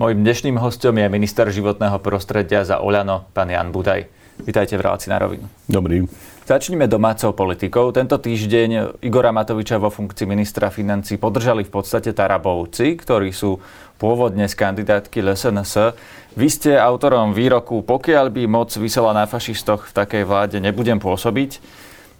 Mojím 0.00 0.24
dnešným 0.24 0.56
hostom 0.56 0.96
je 0.96 1.12
minister 1.12 1.44
životného 1.52 2.00
prostredia 2.00 2.64
za 2.64 2.80
Oľano, 2.80 3.28
pán 3.36 3.52
Jan 3.52 3.68
Budaj. 3.68 4.08
Vítajte 4.40 4.80
v 4.80 4.88
relácii 4.88 5.12
na 5.12 5.20
rovinu. 5.20 5.44
Dobrý. 5.68 6.08
Začneme 6.48 6.88
domácou 6.88 7.36
politikou. 7.36 7.92
Tento 7.92 8.16
týždeň 8.16 8.96
Igora 9.04 9.28
Matoviča 9.28 9.76
vo 9.76 9.92
funkcii 9.92 10.24
ministra 10.24 10.72
financí 10.72 11.20
podržali 11.20 11.68
v 11.68 11.72
podstate 11.76 12.16
Tarabovci, 12.16 12.96
ktorí 12.96 13.28
sú 13.28 13.60
pôvodne 14.00 14.48
z 14.48 14.56
kandidátky 14.56 15.20
LSNS. 15.20 15.92
Vy 16.32 16.48
ste 16.48 16.80
autorom 16.80 17.36
výroku, 17.36 17.84
pokiaľ 17.84 18.32
by 18.32 18.48
moc 18.48 18.72
vysela 18.80 19.12
na 19.12 19.28
fašistoch 19.28 19.92
v 19.92 20.00
takej 20.00 20.24
vláde, 20.24 20.64
nebudem 20.64 20.96
pôsobiť. 20.96 21.60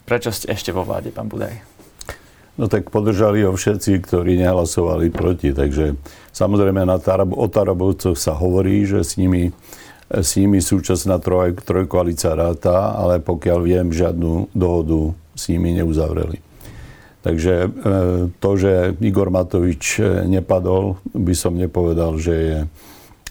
Prečo 0.05 0.29
ste 0.37 0.53
ešte 0.53 0.69
vo 0.69 0.85
vláde, 0.85 1.17
pán 1.17 1.33
Budaj? 1.33 1.70
No 2.61 2.69
tak 2.69 2.93
podržali 2.93 3.41
ho 3.49 3.57
všetci, 3.57 4.05
ktorí 4.05 4.37
nehlasovali 4.37 5.09
proti. 5.09 5.57
Takže 5.57 5.97
samozrejme 6.29 6.85
na 6.85 7.01
Tarab- 7.01 7.33
o 7.33 7.49
Tarabovcoch 7.49 8.21
sa 8.21 8.37
hovorí, 8.37 8.85
že 8.85 9.01
s 9.01 9.17
nimi, 9.17 9.49
s 10.13 10.37
nimi 10.37 10.61
súčasná 10.61 11.17
troj, 11.25 11.57
trojkoalícia 11.57 12.37
ráta, 12.37 12.93
ale 13.01 13.25
pokiaľ 13.25 13.59
viem, 13.65 13.89
žiadnu 13.89 14.53
dohodu 14.53 15.17
s 15.33 15.49
nimi 15.49 15.73
neuzavreli. 15.73 16.45
Takže 17.25 17.55
e, 17.65 17.69
to, 18.29 18.51
že 18.61 18.97
Igor 19.01 19.33
Matovič 19.33 19.97
e, 19.97 20.29
nepadol, 20.29 21.01
by 21.17 21.33
som 21.33 21.57
nepovedal, 21.57 22.21
že 22.21 22.35
je, 22.37 22.59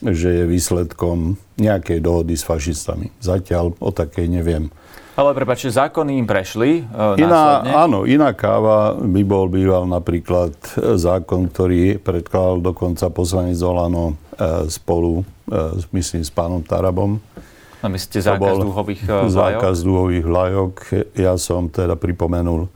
že 0.09 0.29
je 0.41 0.43
výsledkom 0.49 1.37
nejakej 1.61 2.01
dohody 2.01 2.33
s 2.33 2.45
fašistami. 2.45 3.13
Zatiaľ 3.21 3.77
o 3.77 3.89
takej 3.93 4.25
neviem. 4.25 4.73
Ale 5.19 5.35
prepáčte, 5.35 5.67
zákony 5.67 6.15
im 6.15 6.23
prešli 6.23 6.87
e, 6.87 7.19
iná, 7.19 7.59
Áno, 7.83 8.07
iná 8.07 8.31
káva 8.31 8.95
by 8.95 9.21
bol 9.27 9.51
býval 9.51 9.83
napríklad 9.83 10.55
e, 10.79 10.95
zákon, 10.95 11.51
ktorý 11.51 11.99
predkladal 11.99 12.63
dokonca 12.63 13.11
poslanec 13.11 13.59
Zolano 13.59 14.15
e, 14.15 14.71
spolu, 14.71 15.27
e, 15.51 15.83
myslím, 15.91 16.23
s 16.23 16.31
pánom 16.31 16.63
Tarabom. 16.63 17.19
A 17.83 17.91
myslíte 17.91 18.23
zákaz 18.23 18.63
dúhových 18.63 19.01
e, 19.03 19.11
vlajok? 19.11 19.27
Zákaz 19.35 19.75
dúhových 19.83 20.23
vlajok. 20.23 20.73
Ja 21.19 21.35
som 21.35 21.67
teda 21.67 21.99
pripomenul 21.99 22.67
e, 22.67 22.69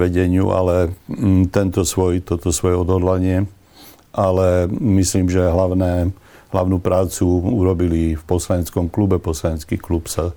vedeniu, 0.00 0.48
ale 0.56 0.96
m, 1.12 1.44
tento 1.52 1.84
svoj, 1.84 2.24
toto 2.24 2.56
svoje 2.56 2.80
odhodlanie. 2.80 3.44
Ale 4.16 4.64
myslím, 4.72 5.28
že 5.28 5.44
hlavné, 5.44 6.08
hlavnú 6.56 6.80
prácu 6.80 7.28
urobili 7.52 8.16
v 8.16 8.22
poslaneckom 8.24 8.88
klube. 8.88 9.20
Poslanecký 9.20 9.76
klub 9.76 10.08
sa 10.08 10.32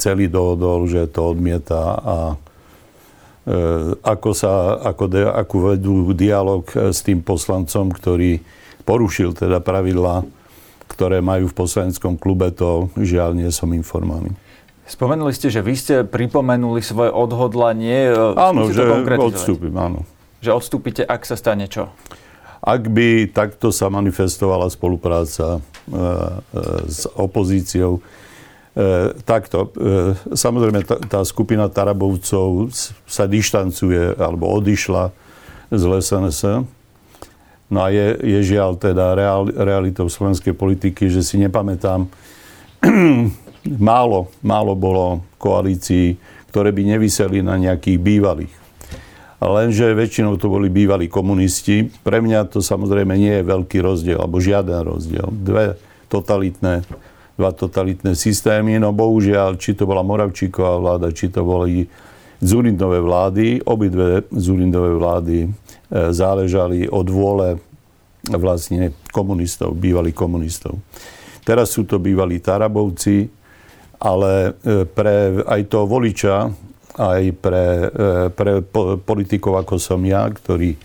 celý 0.00 0.32
dohodol, 0.32 0.88
že 0.88 1.04
to 1.12 1.36
odmieta 1.36 2.00
a 2.00 2.16
e, 2.32 2.36
ako 4.00 4.30
sa, 4.32 4.80
ako 4.80 5.04
de, 5.12 5.22
ako 5.28 5.56
vedú 5.76 5.94
dialog 6.16 6.64
s 6.72 7.04
tým 7.04 7.20
poslancom, 7.20 7.92
ktorý 7.92 8.40
porušil 8.88 9.36
teda 9.36 9.60
pravidla, 9.60 10.24
ktoré 10.88 11.20
majú 11.20 11.52
v 11.52 11.54
poslaneckom 11.54 12.16
klube, 12.16 12.50
to 12.50 12.88
žiaľ 12.98 13.36
nie 13.36 13.52
som 13.52 13.70
informovaný. 13.70 14.34
Spomenuli 14.90 15.30
ste, 15.30 15.54
že 15.54 15.62
vy 15.62 15.74
ste 15.78 15.94
pripomenuli 16.02 16.82
svoje 16.82 17.14
odhodlanie. 17.14 18.10
E, 18.10 18.34
áno, 18.34 18.66
že 18.74 18.82
odstúpim, 19.14 19.70
áno. 19.78 20.02
Že 20.42 20.50
odstúpite, 20.56 21.02
ak 21.06 21.22
sa 21.22 21.38
stane 21.38 21.70
čo? 21.70 21.94
Ak 22.60 22.90
by 22.90 23.30
takto 23.30 23.70
sa 23.70 23.86
manifestovala 23.86 24.66
spolupráca 24.66 25.56
e, 25.56 25.60
e, 25.60 26.00
s 26.90 27.06
opozíciou, 27.14 28.02
E, 28.70 29.10
takto, 29.26 29.74
e, 29.74 30.14
samozrejme 30.30 30.86
tá, 30.86 30.96
tá 31.02 31.20
skupina 31.26 31.66
Tarabovcov 31.66 32.70
sa 33.02 33.26
dištancuje 33.26 34.14
alebo 34.14 34.46
odišla 34.46 35.10
z 35.74 35.82
LSNS. 35.82 36.42
No 37.70 37.78
a 37.82 37.90
je, 37.90 38.14
je 38.22 38.54
žiaľ 38.54 38.78
teda 38.78 39.14
real, 39.18 39.50
realitou 39.50 40.06
slovenskej 40.06 40.54
politiky, 40.54 41.10
že 41.10 41.22
si 41.22 41.38
nepamätám, 41.42 42.06
málo, 43.90 44.30
málo 44.42 44.78
bolo 44.78 45.26
koalícií, 45.38 46.14
ktoré 46.54 46.70
by 46.70 46.94
nevyseli 46.94 47.42
na 47.42 47.58
nejakých 47.58 47.98
bývalých. 47.98 48.54
Lenže 49.40 49.96
väčšinou 49.96 50.36
to 50.36 50.52
boli 50.52 50.68
bývalí 50.68 51.08
komunisti. 51.08 51.88
Pre 52.04 52.20
mňa 52.20 52.52
to 52.52 52.60
samozrejme 52.60 53.16
nie 53.16 53.40
je 53.40 53.48
veľký 53.48 53.80
rozdiel, 53.80 54.20
alebo 54.20 54.36
žiaden 54.36 54.84
rozdiel. 54.84 55.32
Dve 55.32 55.80
totalitné 56.12 56.84
dva 57.40 57.56
totalitné 57.56 58.12
systémy. 58.12 58.76
No 58.76 58.92
bohužiaľ, 58.92 59.56
či 59.56 59.72
to 59.72 59.88
bola 59.88 60.04
Moravčíková 60.04 60.76
vláda, 60.76 61.08
či 61.08 61.32
to 61.32 61.40
boli 61.40 61.88
Zurindové 62.40 63.00
vlády, 63.00 63.64
obidve 63.64 64.28
Zurindové 64.32 64.96
vlády 64.96 65.38
e, 65.44 65.48
záležali 66.12 66.88
od 66.88 67.08
vôle 67.08 67.48
vlastne 68.28 68.92
komunistov, 69.12 69.76
bývalých 69.76 70.16
komunistov. 70.16 70.80
Teraz 71.44 71.72
sú 71.72 71.88
to 71.88 71.96
bývalí 72.00 72.40
Tarabovci, 72.40 73.28
ale 74.00 74.32
e, 74.60 74.84
pre 74.88 75.44
aj 75.44 75.60
toho 75.68 75.84
voliča, 75.84 76.48
aj 76.96 77.22
pre, 77.40 77.64
e, 77.88 78.08
pre 78.32 78.64
politikov 79.04 79.60
ako 79.60 79.80
som 79.80 80.00
ja, 80.04 80.28
ktorí 80.28 80.76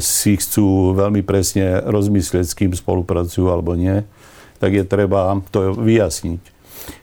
si 0.00 0.32
chcú 0.40 0.96
veľmi 0.96 1.20
presne 1.20 1.84
rozmyslieť, 1.84 2.44
s 2.48 2.56
kým 2.56 2.72
spolupracujú 2.72 3.52
alebo 3.52 3.76
nie, 3.76 4.00
tak 4.58 4.74
je 4.74 4.84
treba 4.84 5.38
to 5.50 5.74
vyjasniť. 5.74 6.58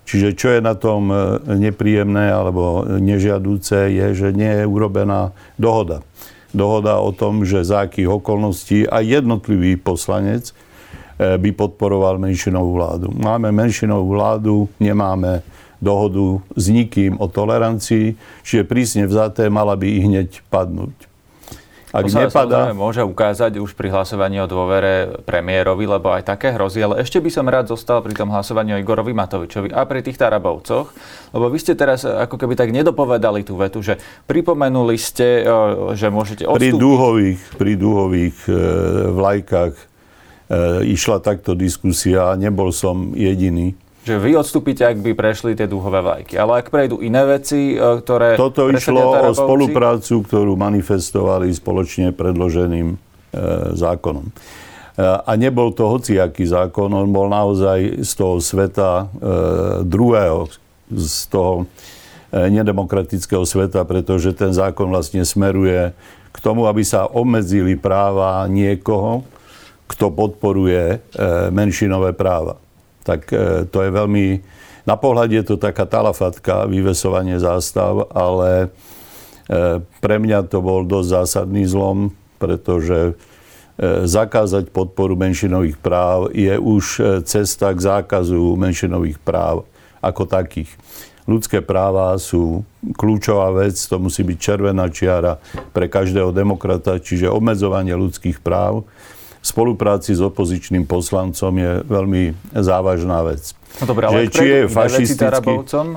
Čiže 0.06 0.38
čo 0.38 0.48
je 0.54 0.62
na 0.62 0.78
tom 0.78 1.10
e, 1.10 1.16
nepríjemné 1.58 2.30
alebo 2.30 2.86
nežiadúce, 2.86 3.90
je, 3.90 4.08
že 4.14 4.28
nie 4.32 4.64
je 4.64 4.66
urobená 4.66 5.34
dohoda. 5.58 6.06
Dohoda 6.56 7.02
o 7.02 7.12
tom, 7.12 7.44
že 7.44 7.66
za 7.66 7.90
akých 7.90 8.22
okolností 8.22 8.88
aj 8.88 9.04
jednotlivý 9.22 9.76
poslanec 9.82 10.54
e, 11.18 11.36
by 11.36 11.50
podporoval 11.58 12.22
menšinovú 12.22 12.78
vládu. 12.78 13.08
Máme 13.12 13.50
menšinovú 13.50 14.14
vládu, 14.14 14.56
nemáme 14.78 15.42
dohodu 15.84 16.40
s 16.56 16.66
nikým 16.72 17.20
o 17.20 17.28
tolerancii, 17.28 18.16
čiže 18.46 18.64
prísne 18.70 19.04
vzaté 19.10 19.52
mala 19.52 19.76
by 19.76 19.88
ich 19.90 20.06
hneď 20.06 20.30
padnúť. 20.48 21.15
Ak 21.96 22.04
to 22.04 22.12
sa 22.12 22.28
nepadá... 22.28 22.76
môže 22.76 23.00
ukázať 23.00 23.64
už 23.64 23.72
pri 23.72 23.88
hlasovaní 23.88 24.44
o 24.44 24.48
dôvere 24.52 25.16
premiérovi, 25.24 25.88
lebo 25.88 26.12
aj 26.12 26.28
také 26.28 26.52
hrozí, 26.52 26.84
ale 26.84 27.00
ešte 27.00 27.24
by 27.24 27.32
som 27.32 27.48
rád 27.48 27.72
zostal 27.72 28.04
pri 28.04 28.12
tom 28.12 28.36
hlasovaní 28.36 28.76
o 28.76 28.82
Igorovi 28.84 29.16
Matovičovi 29.16 29.72
a 29.72 29.88
pri 29.88 30.04
tých 30.04 30.20
Tarabovcoch, 30.20 30.92
lebo 31.32 31.46
vy 31.48 31.58
ste 31.64 31.72
teraz 31.80 32.04
ako 32.04 32.36
keby 32.36 32.60
tak 32.60 32.76
nedopovedali 32.76 33.48
tú 33.48 33.56
vetu, 33.56 33.80
že 33.80 33.96
pripomenuli 34.28 35.00
ste, 35.00 35.48
e, 35.48 35.96
že 35.96 36.12
môžete 36.12 36.44
odstúpiť. 36.44 36.76
Pri 36.76 36.84
dúhových, 36.84 37.40
pri 37.56 37.74
dúhových 37.80 38.38
e, 38.44 38.54
vlajkách 39.16 39.74
e, 39.80 39.84
išla 40.92 41.24
takto 41.24 41.56
diskusia 41.56 42.28
a 42.28 42.36
nebol 42.36 42.76
som 42.76 43.16
jediný 43.16 43.72
že 44.06 44.22
vy 44.22 44.38
odstúpite, 44.38 44.86
ak 44.86 45.02
by 45.02 45.18
prešli 45.18 45.58
tie 45.58 45.66
dúhové 45.66 46.06
vlajky. 46.06 46.38
Ale 46.38 46.62
ak 46.62 46.70
prejdú 46.70 47.02
iné 47.02 47.26
veci, 47.26 47.74
e, 47.74 47.82
ktoré... 47.82 48.38
Toto 48.38 48.70
išlo 48.70 49.26
o 49.26 49.34
spoluprácu, 49.34 50.22
ktorú 50.22 50.54
manifestovali 50.54 51.50
spoločne 51.50 52.14
predloženým 52.14 52.94
e, 52.94 52.98
zákonom. 53.74 54.30
E, 54.30 54.32
a 55.02 55.32
nebol 55.34 55.74
to 55.74 55.90
hociaký 55.90 56.46
zákon, 56.46 56.94
on 56.94 57.10
bol 57.10 57.34
naozaj 57.34 58.06
z 58.06 58.12
toho 58.14 58.38
sveta 58.38 58.92
e, 58.94 59.06
druhého, 59.90 60.54
z 60.94 61.26
toho 61.34 61.66
e, 62.30 62.46
nedemokratického 62.54 63.42
sveta, 63.42 63.82
pretože 63.90 64.38
ten 64.38 64.54
zákon 64.54 64.86
vlastne 64.94 65.26
smeruje 65.26 65.98
k 66.30 66.38
tomu, 66.46 66.70
aby 66.70 66.86
sa 66.86 67.10
obmedzili 67.10 67.74
práva 67.74 68.46
niekoho, 68.46 69.26
kto 69.90 70.14
podporuje 70.14 70.84
e, 70.94 70.98
menšinové 71.50 72.14
práva 72.14 72.62
tak 73.06 73.30
e, 73.30 73.70
to 73.70 73.86
je 73.86 73.90
veľmi... 73.94 74.26
Na 74.90 74.98
pohľad 74.98 75.30
je 75.30 75.44
to 75.46 75.56
taká 75.62 75.86
talafatka, 75.86 76.66
vyvesovanie 76.66 77.38
zástav, 77.38 78.10
ale 78.10 78.74
e, 79.46 79.82
pre 80.02 80.16
mňa 80.18 80.50
to 80.50 80.60
bol 80.66 80.82
dosť 80.82 81.10
zásadný 81.22 81.70
zlom, 81.70 82.10
pretože 82.42 83.14
e, 83.14 83.14
zakázať 84.10 84.74
podporu 84.74 85.14
menšinových 85.14 85.78
práv 85.78 86.34
je 86.34 86.58
už 86.58 86.86
cesta 87.30 87.70
k 87.78 87.80
zákazu 87.80 88.58
menšinových 88.58 89.22
práv 89.22 89.70
ako 90.02 90.26
takých. 90.26 90.74
Ľudské 91.26 91.66
práva 91.66 92.14
sú 92.22 92.62
kľúčová 92.94 93.50
vec, 93.58 93.74
to 93.74 93.98
musí 93.98 94.22
byť 94.22 94.38
červená 94.38 94.86
čiara 94.94 95.42
pre 95.74 95.90
každého 95.90 96.30
demokrata, 96.30 97.02
čiže 97.02 97.26
obmedzovanie 97.26 97.98
ľudských 97.98 98.46
práv 98.46 98.86
spolupráci 99.46 100.18
s 100.18 100.22
opozičným 100.26 100.90
poslancom 100.90 101.54
je 101.54 101.86
veľmi 101.86 102.34
závažná 102.58 103.22
vec. 103.22 103.54
No 103.78 103.86
dobré, 103.92 104.08
ale 104.08 104.32
či 104.32 104.46
je 104.48 104.60
fašistický... 104.72 105.52
Eh, 105.52 105.92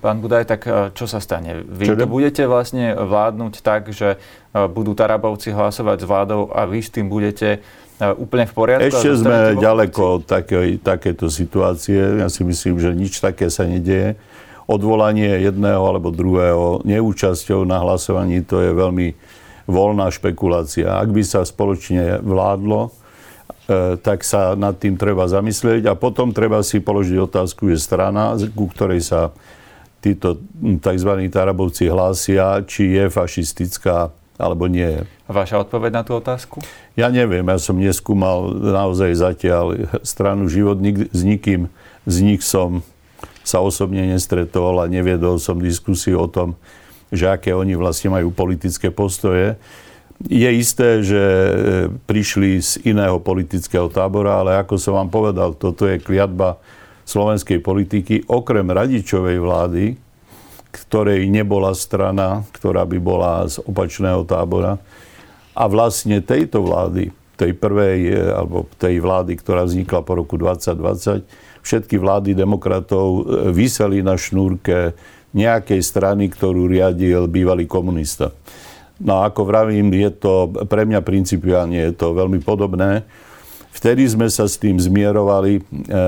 pán 0.00 0.18
Budaj, 0.18 0.48
tak 0.48 0.60
eh, 0.64 0.90
čo 0.96 1.04
sa 1.04 1.20
stane? 1.20 1.62
Vy 1.62 1.92
čo 1.92 2.08
budete 2.08 2.48
vlastne 2.48 2.96
vládnuť 2.96 3.54
tak, 3.60 3.92
že 3.92 4.16
eh, 4.16 4.66
budú 4.66 4.96
Tarabovci 4.96 5.52
hlasovať 5.52 6.02
s 6.02 6.06
vládou 6.08 6.50
a 6.50 6.64
vy 6.64 6.80
s 6.82 6.90
tým 6.90 7.06
budete 7.06 7.62
úplne 7.98 8.46
v 8.46 8.54
poriadku? 8.54 8.94
Ešte 8.94 9.10
sme 9.26 9.58
ďaleko 9.58 10.22
od 10.22 10.22
také, 10.22 10.78
takéto 10.78 11.26
situácie. 11.26 12.22
Ja 12.22 12.30
si 12.30 12.46
myslím, 12.46 12.78
že 12.78 12.94
nič 12.94 13.18
také 13.18 13.50
sa 13.50 13.66
nedieje. 13.66 14.14
Odvolanie 14.70 15.42
jedného 15.42 15.82
alebo 15.82 16.14
druhého 16.14 16.86
neúčasťou 16.86 17.66
na 17.66 17.82
hlasovaní, 17.82 18.46
to 18.46 18.62
je 18.62 18.70
veľmi 18.70 19.18
voľná 19.68 20.08
špekulácia. 20.08 20.96
Ak 20.98 21.12
by 21.12 21.22
sa 21.22 21.44
spoločne 21.44 22.24
vládlo 22.24 22.90
tak 24.00 24.24
sa 24.24 24.56
nad 24.56 24.80
tým 24.80 24.96
treba 24.96 25.28
zamyslieť 25.28 25.92
a 25.92 25.92
potom 25.92 26.32
treba 26.32 26.64
si 26.64 26.80
položiť 26.80 27.20
otázku, 27.20 27.68
že 27.68 27.76
strana, 27.76 28.32
ku 28.56 28.64
ktorej 28.64 29.04
sa 29.04 29.36
títo 30.00 30.40
tzv. 30.80 31.12
Tarabovci 31.28 31.92
hlásia, 31.92 32.64
či 32.64 32.96
je 32.96 33.12
fašistická 33.12 34.08
alebo 34.40 34.70
nie. 34.70 35.04
A 35.28 35.30
vaša 35.34 35.60
odpoveď 35.60 36.00
na 36.00 36.02
tú 36.06 36.16
otázku? 36.16 36.64
Ja 36.96 37.12
neviem, 37.12 37.44
ja 37.44 37.58
som 37.60 37.76
neskúmal 37.76 38.56
naozaj 38.56 39.12
zatiaľ 39.18 39.90
stranu 40.00 40.48
život, 40.48 40.80
nik, 40.80 41.12
s 41.12 41.20
nikým 41.20 41.68
z 42.08 42.16
nich 42.24 42.40
som 42.40 42.80
sa 43.44 43.60
osobne 43.60 44.06
nestretol 44.08 44.80
a 44.80 44.88
neviedol 44.88 45.36
som 45.36 45.60
diskusiu 45.60 46.24
o 46.24 46.28
tom, 46.30 46.56
že 47.08 47.28
aké 47.28 47.56
oni 47.56 47.72
vlastne 47.74 48.12
majú 48.12 48.32
politické 48.32 48.92
postoje. 48.92 49.56
Je 50.26 50.50
isté, 50.50 50.98
že 51.06 51.22
e, 51.22 51.50
prišli 52.10 52.58
z 52.58 52.82
iného 52.82 53.22
politického 53.22 53.86
tábora, 53.86 54.42
ale 54.42 54.58
ako 54.58 54.74
som 54.74 54.98
vám 54.98 55.08
povedal, 55.08 55.54
toto 55.54 55.86
je 55.86 56.02
kliatba 56.02 56.58
slovenskej 57.06 57.62
politiky, 57.62 58.26
okrem 58.26 58.66
radičovej 58.66 59.38
vlády, 59.38 59.84
ktorej 60.74 61.24
nebola 61.30 61.72
strana, 61.72 62.44
ktorá 62.52 62.84
by 62.84 62.98
bola 62.98 63.46
z 63.48 63.62
opačného 63.64 64.26
tábora. 64.26 64.76
A 65.54 65.64
vlastne 65.70 66.20
tejto 66.20 66.66
vlády, 66.66 67.14
tej 67.38 67.54
prvej, 67.54 67.98
e, 68.10 68.18
alebo 68.34 68.66
tej 68.74 68.98
vlády, 68.98 69.38
ktorá 69.38 69.64
vznikla 69.64 70.02
po 70.02 70.18
roku 70.18 70.34
2020, 70.34 71.24
všetky 71.62 71.94
vlády 71.94 72.34
demokratov 72.34 73.06
e, 73.06 73.20
vyseli 73.54 74.02
na 74.02 74.18
šnúrke 74.18 74.98
nejakej 75.38 75.80
strany, 75.86 76.26
ktorú 76.26 76.66
riadil 76.66 77.30
bývalý 77.30 77.70
komunista. 77.70 78.34
No 78.98 79.22
a 79.22 79.30
ako 79.30 79.46
vravím, 79.46 79.94
je 79.94 80.10
to 80.10 80.50
pre 80.66 80.82
mňa 80.82 81.06
principiálne 81.06 81.78
je 81.78 81.94
to 81.94 82.18
veľmi 82.18 82.42
podobné. 82.42 83.06
Vtedy 83.70 84.02
sme 84.10 84.26
sa 84.26 84.50
s 84.50 84.58
tým 84.58 84.74
zmierovali 84.74 85.62
e, 85.62 86.02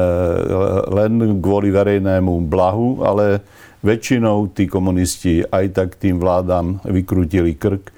len 0.91 1.39
kvôli 1.39 1.71
verejnému 1.71 2.51
blahu, 2.51 3.07
ale 3.07 3.47
väčšinou 3.87 4.51
tí 4.51 4.67
komunisti 4.67 5.47
aj 5.47 5.65
tak 5.71 5.89
tým 5.95 6.19
vládam 6.19 6.83
vykrutili 6.83 7.55
krk. 7.55 7.95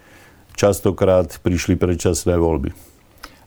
Častokrát 0.53 1.41
prišli 1.41 1.81
predčasné 1.81 2.37
voľby. 2.37 2.92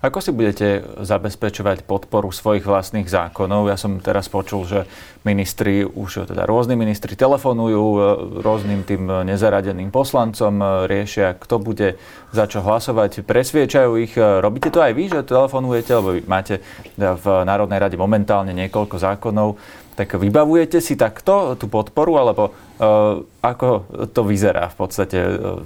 Ako 0.06 0.22
si 0.22 0.30
budete 0.30 0.86
zabezpečovať 1.02 1.82
podporu 1.82 2.30
svojich 2.30 2.62
vlastných 2.62 3.10
zákonov? 3.10 3.74
Ja 3.74 3.74
som 3.74 3.98
teraz 3.98 4.30
počul, 4.30 4.70
že 4.70 4.86
ministri, 5.26 5.82
už 5.82 6.30
teda 6.30 6.46
rôzni 6.46 6.78
ministri 6.78 7.18
telefonujú 7.18 7.82
e, 7.82 8.00
rôznym 8.46 8.86
tým 8.86 9.26
nezaradeným 9.26 9.90
poslancom, 9.90 10.62
e, 10.62 10.66
riešia, 10.86 11.34
kto 11.34 11.58
bude 11.58 11.98
za 12.30 12.46
čo 12.46 12.62
hlasovať, 12.62 13.26
presviečajú 13.26 13.92
ich. 13.98 14.14
E, 14.14 14.46
robíte 14.46 14.70
to 14.70 14.86
aj 14.86 14.94
vy, 14.94 15.10
že 15.10 15.26
telefonujete, 15.26 15.98
lebo 15.98 16.22
máte 16.30 16.62
v 17.02 17.26
Národnej 17.42 17.82
rade 17.82 17.98
momentálne 17.98 18.54
niekoľko 18.54 19.02
zákonov. 19.02 19.58
Tak 19.98 20.22
vybavujete 20.22 20.86
si 20.86 20.94
takto 20.94 21.58
tú 21.58 21.72
podporu, 21.72 22.20
alebo 22.20 22.52
uh, 22.52 23.24
ako 23.40 23.88
to 24.12 24.28
vyzerá 24.28 24.68
v 24.68 24.76
podstate, 24.76 25.16
uh, 25.24 25.64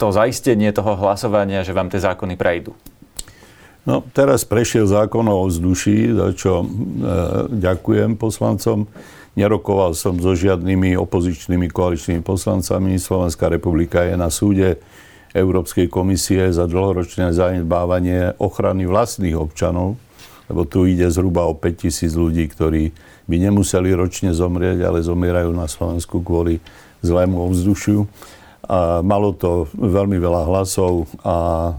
to 0.00 0.08
zaistenie 0.08 0.72
toho 0.72 0.96
hlasovania, 0.96 1.60
že 1.60 1.76
vám 1.76 1.92
tie 1.92 2.00
zákony 2.00 2.40
prejdú? 2.40 2.72
No, 3.82 3.98
teraz 4.14 4.46
prešiel 4.46 4.86
zákon 4.86 5.26
o 5.26 5.42
vzduší, 5.50 6.14
za 6.14 6.30
čo 6.38 6.62
e, 6.62 6.66
ďakujem 7.50 8.14
poslancom. 8.14 8.86
Nerokoval 9.34 9.98
som 9.98 10.22
so 10.22 10.38
žiadnymi 10.38 10.94
opozičnými 10.94 11.66
koaličnými 11.66 12.22
poslancami. 12.22 12.94
Slovenská 13.00 13.50
republika 13.50 14.06
je 14.06 14.14
na 14.14 14.30
súde 14.30 14.78
Európskej 15.34 15.88
komisie 15.90 16.52
za 16.52 16.68
dlhoročné 16.68 17.34
zanedbávanie 17.34 18.36
ochrany 18.38 18.86
vlastných 18.86 19.34
občanov, 19.34 19.98
lebo 20.46 20.62
tu 20.68 20.84
ide 20.84 21.08
zhruba 21.08 21.48
o 21.48 21.56
5 21.56 21.82
tisíc 21.88 22.12
ľudí, 22.14 22.46
ktorí 22.52 22.92
by 23.26 23.36
nemuseli 23.50 23.90
ročne 23.96 24.30
zomrieť, 24.36 24.84
ale 24.84 25.00
zomierajú 25.02 25.50
na 25.56 25.66
Slovensku 25.66 26.20
kvôli 26.20 26.60
zlému 27.02 27.50
ovzdušiu. 27.50 28.06
A 28.62 29.02
malo 29.02 29.34
to 29.34 29.66
veľmi 29.74 30.22
veľa 30.22 30.46
hlasov 30.46 31.10
a 31.26 31.36
e, 31.66 31.72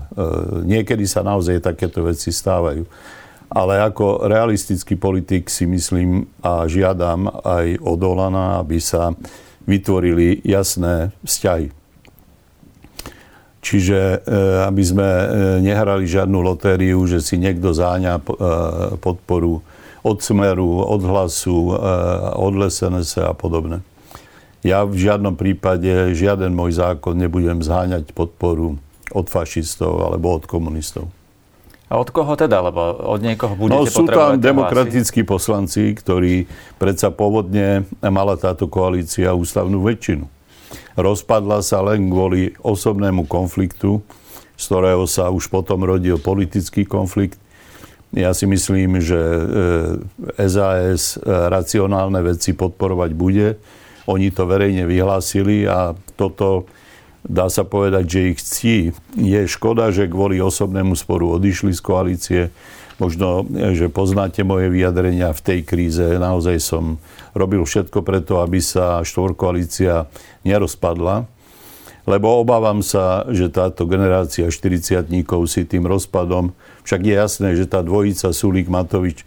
niekedy 0.68 1.08
sa 1.08 1.24
naozaj 1.24 1.64
takéto 1.64 2.04
veci 2.04 2.28
stávajú. 2.28 2.84
Ale 3.48 3.80
ako 3.80 4.28
realistický 4.28 5.00
politik 5.00 5.48
si 5.48 5.64
myslím 5.64 6.28
a 6.44 6.68
žiadam 6.68 7.32
aj 7.32 7.80
od 7.80 8.00
Olana, 8.04 8.60
aby 8.60 8.84
sa 8.84 9.16
vytvorili 9.64 10.44
jasné 10.44 11.16
vzťahy. 11.24 11.72
Čiže 13.64 14.00
e, 14.00 14.18
aby 14.68 14.84
sme 14.84 15.08
e, 15.08 15.28
nehrali 15.64 16.04
žiadnu 16.04 16.36
lotériu, 16.44 17.00
že 17.08 17.24
si 17.24 17.40
niekto 17.40 17.72
záňa 17.72 18.20
podporu 19.00 19.64
od 20.04 20.20
Smeru, 20.20 20.84
od 20.84 21.00
Hlasu, 21.00 21.80
od 22.36 22.54
SNS 22.60 23.24
a 23.24 23.32
podobne. 23.32 23.93
Ja 24.64 24.88
v 24.88 24.96
žiadnom 24.96 25.36
prípade 25.36 26.16
žiaden 26.16 26.56
môj 26.56 26.80
zákon 26.80 27.20
nebudem 27.20 27.60
zháňať 27.60 28.16
podporu 28.16 28.80
od 29.12 29.28
fašistov 29.28 30.00
alebo 30.00 30.40
od 30.40 30.48
komunistov. 30.48 31.12
A 31.92 32.00
od 32.00 32.10
koho 32.10 32.34
teda? 32.40 32.64
Lebo 32.64 32.80
od 32.96 33.22
niekoho 33.22 33.54
budete 33.60 33.78
no, 33.78 33.86
sú 33.86 34.08
tam 34.08 34.40
demokratickí 34.40 35.22
hlasy? 35.22 35.30
poslanci, 35.30 35.82
ktorí 35.94 36.50
predsa 36.80 37.12
pôvodne 37.12 37.86
mala 38.02 38.40
táto 38.40 38.66
koalícia 38.72 39.36
ústavnú 39.36 39.84
väčšinu. 39.84 40.26
Rozpadla 40.98 41.62
sa 41.62 41.84
len 41.86 42.10
kvôli 42.10 42.56
osobnému 42.64 43.30
konfliktu, 43.30 44.02
z 44.58 44.64
ktorého 44.64 45.06
sa 45.06 45.30
už 45.30 45.52
potom 45.52 45.86
rodil 45.86 46.18
politický 46.18 46.88
konflikt. 46.88 47.38
Ja 48.16 48.34
si 48.34 48.46
myslím, 48.46 49.02
že 49.02 49.18
SAS 50.38 51.18
e, 51.18 51.26
racionálne 51.26 52.22
veci 52.22 52.54
podporovať 52.54 53.12
bude 53.18 53.58
oni 54.10 54.32
to 54.36 54.44
verejne 54.44 54.84
vyhlásili 54.84 55.64
a 55.68 55.96
toto 56.20 56.68
dá 57.24 57.48
sa 57.48 57.64
povedať, 57.64 58.06
že 58.08 58.30
ich 58.36 58.40
ctí. 58.44 58.78
Je 59.16 59.42
škoda, 59.48 59.90
že 59.96 60.12
kvôli 60.12 60.44
osobnému 60.44 60.94
sporu 61.00 61.40
odišli 61.40 61.72
z 61.72 61.82
koalície. 61.82 62.42
Možno, 63.02 63.48
že 63.74 63.90
poznáte 63.90 64.46
moje 64.46 64.70
vyjadrenia 64.70 65.34
v 65.34 65.42
tej 65.42 65.60
kríze. 65.66 66.04
Naozaj 66.04 66.58
som 66.62 67.02
robil 67.34 67.66
všetko 67.66 68.06
preto, 68.06 68.44
aby 68.44 68.62
sa 68.62 69.02
štvorkoalícia 69.02 70.06
nerozpadla. 70.46 71.26
Lebo 72.04 72.44
obávam 72.44 72.84
sa, 72.84 73.24
že 73.32 73.48
táto 73.48 73.88
generácia 73.88 74.52
40 74.52 75.08
si 75.48 75.62
tým 75.64 75.88
rozpadom, 75.88 76.52
však 76.84 77.00
je 77.00 77.16
jasné, 77.16 77.50
že 77.56 77.64
tá 77.64 77.80
dvojica 77.80 78.36
Sulík-Matovič 78.36 79.24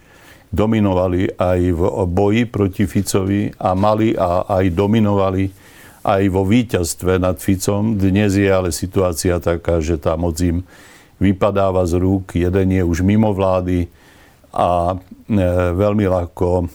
dominovali 0.51 1.35
aj 1.35 1.59
v 1.75 1.81
boji 2.07 2.43
proti 2.47 2.83
Ficovi 2.87 3.51
a 3.59 3.75
mali 3.75 4.15
a 4.15 4.47
aj 4.47 4.65
dominovali 4.71 5.51
aj 6.07 6.23
vo 6.31 6.47
víťazstve 6.47 7.19
nad 7.19 7.35
Ficom. 7.35 7.99
Dnes 7.99 8.39
je 8.39 8.47
ale 8.47 8.71
situácia 8.71 9.43
taká, 9.43 9.83
že 9.83 9.99
tá 9.99 10.15
moc 10.15 10.39
im 10.39 10.63
vypadáva 11.19 11.83
z 11.83 11.99
rúk, 11.99 12.37
jeden 12.37 12.67
je 12.71 12.83
už 12.85 13.03
mimo 13.03 13.33
vlády 13.33 13.89
a 14.53 14.93
e, 14.93 14.97
veľmi 15.73 16.05
ľahko 16.05 16.47
e, 16.61 16.65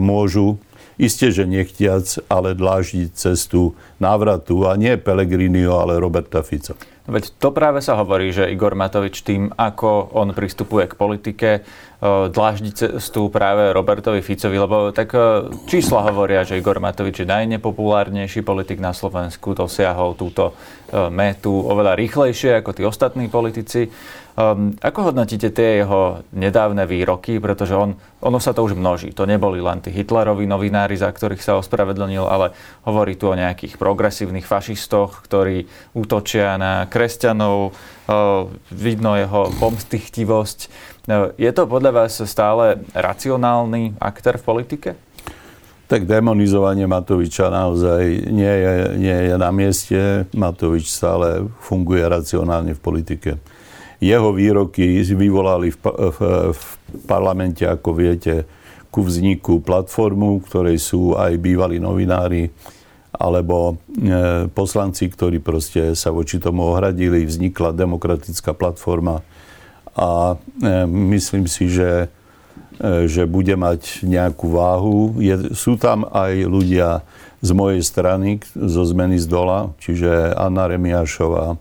môžu, 0.00 0.56
iste, 1.00 1.32
že 1.32 1.48
nechtiac, 1.48 2.04
ale 2.28 2.52
dláždiť 2.52 3.16
cestu 3.16 3.72
návratu 3.96 4.68
a 4.68 4.76
nie 4.76 5.00
Pelegrinio, 5.00 5.80
ale 5.80 5.96
Roberta 5.96 6.44
Fica. 6.44 6.76
Veď 7.10 7.34
to 7.42 7.50
práve 7.50 7.82
sa 7.82 7.98
hovorí, 7.98 8.30
že 8.30 8.46
Igor 8.46 8.78
Matovič 8.78 9.26
tým, 9.26 9.50
ako 9.50 10.14
on 10.14 10.30
pristupuje 10.30 10.86
k 10.86 10.94
politike, 10.94 11.50
e, 11.58 11.60
dláždi 12.30 12.70
cestu 12.70 13.26
práve 13.34 13.74
Robertovi 13.74 14.22
Ficovi, 14.22 14.54
lebo 14.54 14.94
tak 14.94 15.10
e, 15.18 15.50
čísla 15.66 16.06
hovoria, 16.06 16.46
že 16.46 16.62
Igor 16.62 16.78
Matovič 16.78 17.24
je 17.24 17.26
najnepopulárnejší 17.26 18.46
politik 18.46 18.78
na 18.78 18.94
Slovensku, 18.94 19.58
dosiahol 19.58 20.14
túto 20.14 20.54
e, 20.54 21.10
metu 21.10 21.50
oveľa 21.50 21.98
rýchlejšie 21.98 22.62
ako 22.62 22.70
tí 22.78 22.82
ostatní 22.86 23.26
politici. 23.26 23.90
Um, 24.40 24.72
ako 24.80 25.12
hodnotíte 25.12 25.52
tie 25.52 25.84
jeho 25.84 26.24
nedávne 26.32 26.88
výroky, 26.88 27.36
pretože 27.36 27.76
on, 27.76 27.92
ono 28.24 28.40
sa 28.40 28.56
to 28.56 28.64
už 28.64 28.72
množí. 28.72 29.12
To 29.12 29.28
neboli 29.28 29.60
len 29.60 29.84
tí 29.84 29.92
Hitlerovi 29.92 30.48
novinári, 30.48 30.96
za 30.96 31.12
ktorých 31.12 31.44
sa 31.44 31.60
ospravedlnil, 31.60 32.24
ale 32.24 32.56
hovorí 32.88 33.20
tu 33.20 33.28
o 33.28 33.36
nejakých 33.36 33.76
progresívnych 33.76 34.48
fašistoch, 34.48 35.20
ktorí 35.28 35.68
útočia 35.92 36.56
na 36.56 36.88
kresťanov, 36.88 37.76
uh, 37.76 38.48
vidno 38.72 39.12
jeho 39.20 39.52
pomstichtivosť. 39.60 40.58
Uh, 41.04 41.36
je 41.36 41.50
to 41.52 41.68
podľa 41.68 41.92
vás 42.00 42.16
stále 42.24 42.80
racionálny 42.96 44.00
aktér 44.00 44.40
v 44.40 44.46
politike? 44.46 44.90
Tak 45.90 46.08
demonizovanie 46.08 46.88
Matoviča 46.88 47.52
naozaj 47.52 48.30
nie 48.30 48.54
je, 48.56 48.74
nie 48.96 49.18
je 49.28 49.34
na 49.36 49.50
mieste. 49.52 50.00
Matovič 50.32 50.88
stále 50.88 51.44
funguje 51.60 52.08
racionálne 52.08 52.72
v 52.72 52.80
politike. 52.80 53.30
Jeho 54.00 54.32
výroky 54.32 55.04
vyvolali 55.04 55.68
v, 55.70 55.78
v, 55.84 56.18
v 56.56 56.62
parlamente, 57.04 57.68
ako 57.68 57.90
viete, 57.92 58.48
ku 58.90 59.06
vzniku 59.06 59.62
platformu, 59.62 60.42
ktorej 60.42 60.82
sú 60.82 61.14
aj 61.14 61.38
bývalí 61.38 61.78
novinári 61.78 62.50
alebo 63.14 63.76
e, 63.76 64.46
poslanci, 64.50 65.06
ktorí 65.06 65.38
proste 65.38 65.94
sa 65.94 66.10
voči 66.10 66.42
tomu 66.42 66.64
ohradili. 66.74 67.22
Vznikla 67.22 67.76
demokratická 67.76 68.56
platforma 68.56 69.22
a 69.94 70.38
myslím 70.86 71.50
si, 71.50 71.68
že, 71.68 72.08
že 73.04 73.26
bude 73.26 73.52
mať 73.58 74.06
nejakú 74.06 74.46
váhu. 74.54 74.98
Je, 75.18 75.52
sú 75.52 75.76
tam 75.76 76.08
aj 76.08 76.32
ľudia 76.46 76.88
z 77.42 77.50
mojej 77.52 77.82
strany, 77.84 78.40
zo 78.54 78.84
zmeny 78.86 79.18
z 79.18 79.26
dola, 79.26 79.74
čiže 79.82 80.32
Anna 80.36 80.70
Remiášová, 80.70 81.56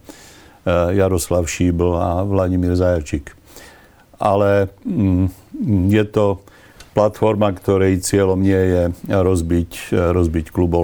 Jaroslav 0.94 1.50
Šíbl 1.50 1.98
a 1.98 2.24
Vladimír 2.24 2.76
Zajačík. 2.76 3.34
Ale 4.20 4.68
mm, 4.84 5.26
je 5.90 6.04
to 6.08 6.44
platforma, 6.94 7.54
ktorej 7.56 8.04
cieľom 8.04 8.42
nie 8.42 8.58
je 8.58 8.84
rozbiť, 9.08 9.94
rozbiť 9.94 10.52
klub. 10.52 10.76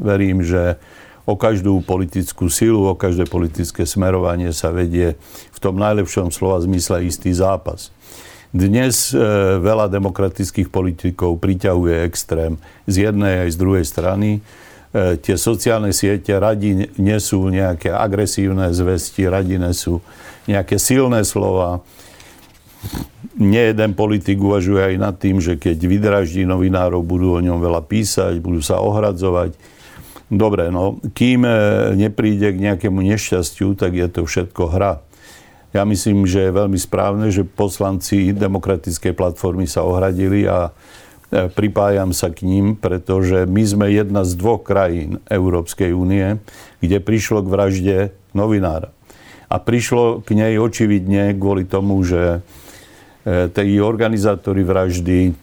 Verím, 0.00 0.42
že 0.42 0.80
o 1.28 1.38
každú 1.38 1.84
politickú 1.86 2.50
silu, 2.50 2.90
o 2.90 2.98
každé 2.98 3.30
politické 3.30 3.86
smerovanie 3.86 4.50
sa 4.50 4.74
vedie 4.74 5.14
v 5.54 5.58
tom 5.62 5.78
najlepšom 5.78 6.34
slova 6.34 6.58
zmysle 6.64 7.06
istý 7.06 7.30
zápas. 7.30 7.94
Dnes 8.50 9.14
e, 9.14 9.22
veľa 9.62 9.86
demokratických 9.86 10.74
politikov 10.74 11.38
priťahuje 11.38 12.02
extrém 12.02 12.58
z 12.90 13.06
jednej 13.06 13.46
aj 13.46 13.54
z 13.54 13.56
druhej 13.62 13.86
strany. 13.86 14.42
E, 14.90 15.16
tie 15.22 15.36
sociálne 15.38 15.94
siete 15.94 16.34
radi 16.34 16.90
nesú 16.98 17.46
nejaké 17.46 17.94
agresívne 17.94 18.74
zvesti, 18.74 19.30
radi 19.30 19.58
nesú 19.58 20.02
nejaké 20.50 20.78
silné 20.82 21.22
slova 21.22 21.82
nie 23.40 23.72
jeden 23.72 23.96
politik 23.96 24.40
uvažuje 24.40 24.94
aj 24.94 24.96
nad 25.00 25.14
tým, 25.16 25.40
že 25.40 25.56
keď 25.56 25.78
vydraždí 25.80 26.44
novinárov, 26.44 27.00
budú 27.04 27.36
o 27.36 27.40
ňom 27.40 27.60
veľa 27.60 27.84
písať, 27.88 28.40
budú 28.40 28.60
sa 28.60 28.80
ohradzovať. 28.84 29.56
Dobre, 30.30 30.70
no, 30.70 31.02
kým 31.16 31.42
e, 31.42 31.52
nepríde 31.98 32.54
k 32.54 32.62
nejakému 32.70 33.02
nešťastiu, 33.02 33.74
tak 33.74 33.98
je 33.98 34.06
to 34.06 34.22
všetko 34.28 34.62
hra. 34.70 35.02
Ja 35.70 35.86
myslím, 35.86 36.26
že 36.26 36.50
je 36.50 36.58
veľmi 36.58 36.78
správne, 36.78 37.30
že 37.30 37.46
poslanci 37.46 38.34
demokratickej 38.34 39.14
platformy 39.14 39.70
sa 39.70 39.86
ohradili 39.86 40.46
a 40.46 40.74
pripájam 41.30 42.10
sa 42.10 42.34
k 42.34 42.42
ním, 42.42 42.74
pretože 42.74 43.46
my 43.46 43.62
sme 43.62 43.86
jedna 43.94 44.26
z 44.26 44.34
dvoch 44.34 44.66
krajín 44.66 45.22
Európskej 45.30 45.94
únie, 45.94 46.42
kde 46.82 46.98
prišlo 46.98 47.46
k 47.46 47.52
vražde 47.52 47.96
novinára. 48.34 48.90
A 49.50 49.58
prišlo 49.58 50.22
k 50.22 50.34
nej 50.38 50.58
očividne 50.58 51.34
kvôli 51.34 51.66
tomu, 51.66 52.02
že 52.06 52.42
E, 53.20 53.52
tí 53.52 53.76
organizátori 53.76 54.64
vraždy 54.64 55.36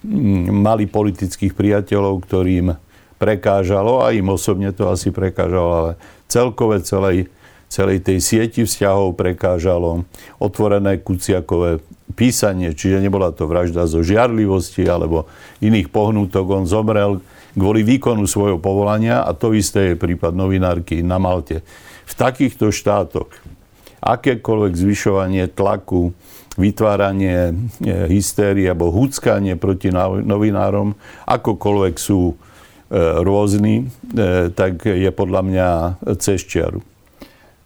mali 0.50 0.90
politických 0.90 1.54
priateľov, 1.54 2.26
ktorým 2.26 2.74
prekážalo, 3.22 4.02
a 4.02 4.10
im 4.18 4.34
osobne 4.34 4.74
to 4.74 4.90
asi 4.90 5.14
prekážalo, 5.14 5.70
ale 5.70 5.92
celkové 6.26 6.82
celej, 6.82 7.30
celej 7.70 8.02
tej 8.02 8.18
sieti 8.18 8.66
vzťahov 8.66 9.14
prekážalo 9.14 10.10
otvorené 10.42 10.98
kuciakové 11.06 11.78
písanie, 12.18 12.74
čiže 12.74 12.98
nebola 12.98 13.30
to 13.30 13.46
vražda 13.46 13.86
zo 13.86 14.02
žiarlivosti 14.02 14.90
alebo 14.90 15.30
iných 15.62 15.94
pohnutok. 15.94 16.50
On 16.50 16.66
zomrel 16.66 17.22
kvôli 17.54 17.86
výkonu 17.86 18.26
svojho 18.26 18.58
povolania 18.58 19.22
a 19.22 19.38
to 19.38 19.54
isté 19.54 19.94
je 19.94 20.02
prípad 20.02 20.34
novinárky 20.34 21.06
na 21.06 21.22
Malte. 21.22 21.62
V 22.10 22.14
takýchto 22.18 22.74
štátoch 22.74 23.30
akékoľvek 24.02 24.74
zvyšovanie 24.74 25.46
tlaku 25.54 26.14
vytváranie 26.58 27.54
e, 27.54 27.54
hystérie 28.10 28.66
alebo 28.66 28.90
húckanie 28.90 29.54
proti 29.56 29.94
novinárom, 29.94 30.98
akokoľvek 31.30 31.96
sú 32.02 32.34
e, 32.34 32.36
rôzni, 33.22 33.86
e, 33.86 34.50
tak 34.50 34.82
je 34.90 35.10
podľa 35.14 35.42
mňa 35.46 35.68
cez 36.18 36.42
čiaru. 36.42 36.82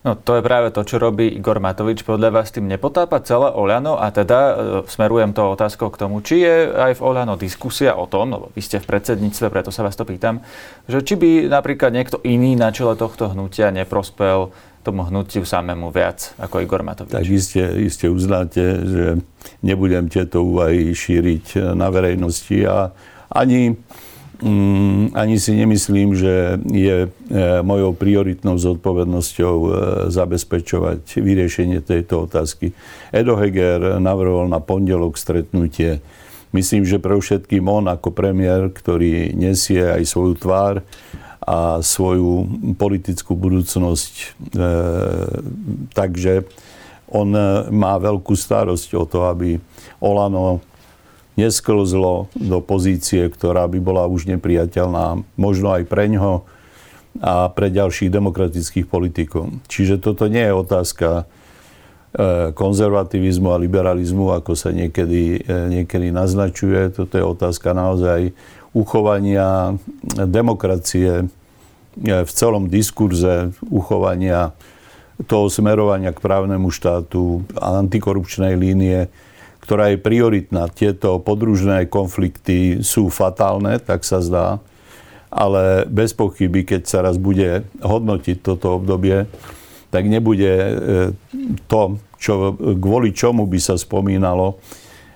No 0.01 0.17
to 0.17 0.33
je 0.33 0.41
práve 0.41 0.73
to, 0.73 0.81
čo 0.81 0.97
robí 0.97 1.29
Igor 1.29 1.61
Matovič. 1.61 2.01
Podľa 2.01 2.33
vás 2.33 2.49
tým 2.49 2.65
nepotápa 2.65 3.21
celé 3.21 3.53
Oľano 3.53 4.01
a 4.01 4.09
teda 4.09 4.39
e, 4.41 4.53
smerujem 4.89 5.29
to 5.29 5.53
otázkou 5.53 5.93
k 5.93 6.01
tomu, 6.01 6.25
či 6.25 6.41
je 6.41 6.73
aj 6.73 6.97
v 6.97 7.05
Oľano 7.05 7.37
diskusia 7.37 7.93
o 7.93 8.09
tom, 8.09 8.33
lebo 8.33 8.45
vy 8.57 8.61
ste 8.65 8.81
v 8.81 8.89
predsedníctve, 8.89 9.53
preto 9.53 9.69
sa 9.69 9.85
vás 9.85 9.93
to 9.93 10.01
pýtam, 10.01 10.41
že 10.89 11.05
či 11.05 11.13
by 11.21 11.53
napríklad 11.53 11.93
niekto 11.93 12.17
iný 12.25 12.57
na 12.57 12.73
čele 12.73 12.97
tohto 12.97 13.29
hnutia 13.29 13.69
neprospel 13.69 14.49
tomu 14.81 15.05
hnutiu 15.05 15.45
samému 15.45 15.93
viac 15.93 16.33
ako 16.41 16.65
Igor 16.65 16.81
Matovič. 16.81 17.13
Tak 17.13 17.29
iste, 17.29 17.61
iste 17.85 18.09
uznáte, 18.09 18.63
že 18.81 19.05
nebudem 19.61 20.09
tieto 20.09 20.41
úvahy 20.41 20.97
šíriť 20.97 21.77
na 21.77 21.93
verejnosti 21.93 22.57
a 22.65 22.89
ani 23.29 23.77
Mm, 24.41 25.13
ani 25.13 25.37
si 25.37 25.53
nemyslím, 25.53 26.17
že 26.17 26.57
je 26.73 27.05
e, 27.05 27.09
mojou 27.61 27.93
prioritnou 27.93 28.57
zodpovednosťou 28.57 29.55
e, 29.61 29.69
zabezpečovať 30.09 31.21
vyriešenie 31.21 31.77
tejto 31.85 32.25
otázky. 32.25 32.73
Edo 33.13 33.37
Heger 33.37 34.01
navrhol 34.01 34.49
na 34.49 34.57
pondelok 34.57 35.21
stretnutie. 35.21 36.01
Myslím, 36.57 36.89
že 36.89 36.97
pre 36.97 37.13
všetkým 37.13 37.69
on 37.69 37.85
ako 37.85 38.09
premiér, 38.09 38.73
ktorý 38.73 39.29
nesie 39.37 39.85
aj 39.85 40.09
svoju 40.09 40.33
tvár 40.41 40.81
a 41.45 41.77
svoju 41.85 42.49
politickú 42.81 43.37
budúcnosť, 43.37 44.13
e, 44.17 44.25
takže 45.93 46.49
on 47.13 47.29
má 47.69 47.93
veľkú 48.01 48.33
starosť 48.33 48.89
o 48.97 49.05
to, 49.05 49.27
aby 49.29 49.61
Olano 50.01 50.65
nesklzlo 51.41 52.29
do 52.37 52.61
pozície, 52.61 53.25
ktorá 53.25 53.65
by 53.65 53.79
bola 53.81 54.05
už 54.05 54.29
nepriateľná, 54.29 55.25
možno 55.35 55.73
aj 55.73 55.89
pre 55.89 56.05
ňoho 56.05 56.45
a 57.19 57.51
pre 57.51 57.67
ďalších 57.67 58.07
demokratických 58.07 58.87
politikov. 58.87 59.51
Čiže 59.67 59.99
toto 59.99 60.31
nie 60.31 60.47
je 60.47 60.53
otázka 60.55 61.09
e, 61.17 61.23
konzervativizmu 62.55 63.51
a 63.51 63.59
liberalizmu, 63.59 64.31
ako 64.31 64.55
sa 64.55 64.71
niekedy, 64.71 65.43
e, 65.43 65.55
niekedy 65.81 66.07
naznačuje. 66.13 66.93
Toto 66.95 67.19
je 67.19 67.25
otázka 67.25 67.75
naozaj 67.75 68.31
uchovania 68.71 69.75
demokracie 70.15 71.27
e, 71.27 72.23
v 72.23 72.31
celom 72.31 72.71
diskurze, 72.71 73.51
uchovania 73.67 74.55
toho 75.27 75.51
smerovania 75.51 76.15
k 76.15 76.23
právnemu 76.23 76.71
štátu 76.71 77.45
a 77.59 77.77
antikorupčnej 77.83 78.55
línie, 78.55 79.11
ktorá 79.61 79.93
je 79.93 80.01
prioritná. 80.01 80.67
Tieto 80.67 81.21
podružné 81.21 81.85
konflikty 81.87 82.81
sú 82.81 83.13
fatálne, 83.13 83.77
tak 83.77 84.01
sa 84.01 84.19
zdá, 84.19 84.57
ale 85.31 85.87
bez 85.87 86.11
pochyby, 86.11 86.65
keď 86.67 86.81
sa 86.89 86.99
raz 87.05 87.15
bude 87.15 87.63
hodnotiť 87.79 88.37
toto 88.43 88.81
obdobie, 88.81 89.29
tak 89.93 90.03
nebude 90.07 90.51
e, 90.51 90.73
to, 91.71 92.01
čo, 92.19 92.57
kvôli 92.57 93.15
čomu 93.15 93.47
by 93.47 93.59
sa 93.61 93.79
spomínalo, 93.79 94.59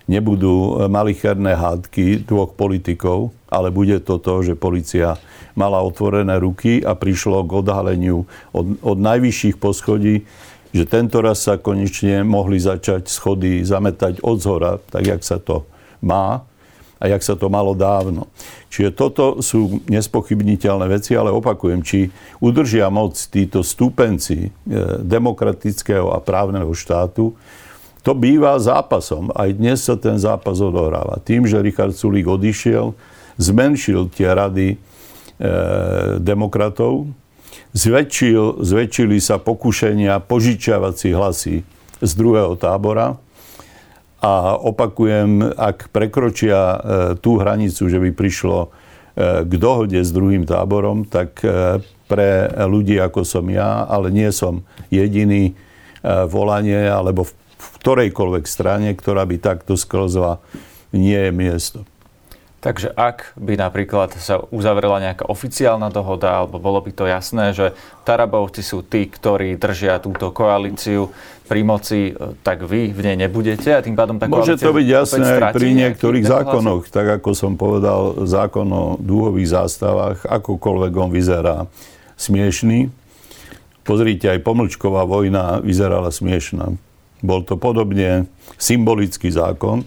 nebudú 0.05 0.85
malicherné 0.85 1.57
hádky 1.57 2.23
dvoch 2.29 2.53
politikov, 2.53 3.33
ale 3.49 3.73
bude 3.73 3.97
to 4.05 4.21
to, 4.21 4.45
že 4.45 4.53
policia 4.53 5.17
mala 5.57 5.81
otvorené 5.81 6.37
ruky 6.37 6.83
a 6.83 6.93
prišlo 6.93 7.41
k 7.47 7.51
odhaleniu 7.63 8.27
od, 8.53 8.65
od 8.83 8.97
najvyšších 8.99 9.57
poschodí 9.57 10.27
že 10.75 10.83
tento 10.83 11.23
raz 11.23 11.47
sa 11.47 11.55
konečne 11.55 12.27
mohli 12.27 12.59
začať 12.59 13.07
schody 13.07 13.63
zametať 13.63 14.19
od 14.19 14.43
zhora, 14.43 14.75
tak 14.91 15.07
jak 15.07 15.23
sa 15.23 15.39
to 15.39 15.63
má 16.03 16.43
a 16.99 17.03
jak 17.07 17.23
sa 17.23 17.39
to 17.39 17.47
malo 17.47 17.71
dávno. 17.71 18.27
Čiže 18.67 18.91
toto 18.91 19.39
sú 19.39 19.79
nespochybniteľné 19.87 20.91
veci, 20.91 21.15
ale 21.15 21.31
opakujem, 21.31 21.79
či 21.79 22.11
udržia 22.43 22.91
moc 22.91 23.15
títo 23.15 23.63
stúpenci 23.63 24.47
e, 24.47 24.49
demokratického 24.99 26.11
a 26.11 26.19
právneho 26.19 26.71
štátu, 26.75 27.31
to 28.03 28.11
býva 28.13 28.59
zápasom. 28.59 29.31
Aj 29.31 29.49
dnes 29.49 29.79
sa 29.81 29.95
ten 29.95 30.19
zápas 30.19 30.59
odohráva. 30.59 31.23
Tým, 31.23 31.47
že 31.47 31.63
Richard 31.63 31.95
Sulík 31.95 32.27
odišiel, 32.27 32.93
zmenšil 33.39 34.11
tie 34.11 34.27
rady 34.29 34.67
e, 34.75 34.77
demokratov, 36.19 37.09
zväčšil, 37.75 38.63
zväčšili 38.63 39.17
sa 39.19 39.41
pokušenia 39.41 40.23
požičiavať 40.23 40.93
si 40.95 41.09
hlasy 41.11 41.55
z 41.99 42.11
druhého 42.15 42.55
tábora. 42.55 43.19
A 44.25 44.57
opakujem, 44.57 45.53
ak 45.53 45.93
prekročia 45.93 46.57
e, 46.57 46.77
tú 47.21 47.37
hranicu, 47.37 47.85
že 47.85 48.01
by 48.01 48.09
prišlo 48.09 48.59
e, 48.65 48.69
k 49.45 49.53
dohode 49.53 50.01
s 50.01 50.09
druhým 50.09 50.49
táborom, 50.49 51.05
tak 51.05 51.45
e, 51.45 51.77
pre 52.09 52.49
ľudí 52.65 52.97
ako 52.97 53.21
som 53.21 53.45
ja, 53.53 53.85
ale 53.85 54.09
nie 54.09 54.29
som 54.29 54.65
jediný 54.93 55.57
volanie 56.05 56.85
alebo 56.85 57.25
v 57.25 57.33
ktorejkoľvek 57.81 58.45
strane, 58.45 58.93
ktorá 58.93 59.25
by 59.25 59.41
takto 59.41 59.73
sklzla, 59.73 60.37
nie 60.93 61.17
je 61.17 61.33
miesto. 61.33 61.79
Takže 62.65 62.97
ak 62.97 63.37
by 63.37 63.61
napríklad 63.61 64.17
sa 64.17 64.41
uzavrela 64.49 64.97
nejaká 64.97 65.29
oficiálna 65.29 65.93
dohoda, 65.93 66.41
alebo 66.41 66.57
bolo 66.57 66.81
by 66.81 66.97
to 66.97 67.05
jasné, 67.05 67.53
že 67.53 67.77
Tarabovci 68.09 68.65
sú 68.65 68.81
tí, 68.81 69.05
ktorí 69.05 69.53
držia 69.61 70.01
túto 70.01 70.33
koalíciu 70.33 71.13
pri 71.45 71.61
moci, 71.61 72.09
e, 72.09 72.33
tak 72.41 72.65
vy 72.65 72.89
v 72.89 73.01
nej 73.05 73.21
nebudete 73.21 73.69
a 73.69 73.85
tým 73.85 73.93
pádom 73.93 74.17
tá 74.17 74.25
Môže 74.25 74.57
to 74.57 74.73
byť 74.73 74.87
jasné 74.89 75.25
aj 75.37 75.53
pri 75.53 75.77
niektorých 75.77 76.25
zákonoch, 76.25 76.89
tak 76.89 77.21
ako 77.21 77.37
som 77.37 77.53
povedal, 77.53 78.25
zákon 78.25 78.65
o 78.73 78.97
dúhových 78.97 79.61
zástavách, 79.61 80.25
akokoľvek 80.25 80.93
on 80.97 81.13
vyzerá 81.13 81.69
smiešný. 82.17 82.89
Pozrite, 83.85 84.25
aj 84.25 84.41
pomlčková 84.41 85.05
vojna 85.05 85.61
vyzerala 85.61 86.09
smiešná. 86.09 86.73
Bol 87.21 87.45
to 87.45 87.61
podobne 87.61 88.25
symbolický 88.57 89.29
zákon 89.29 89.85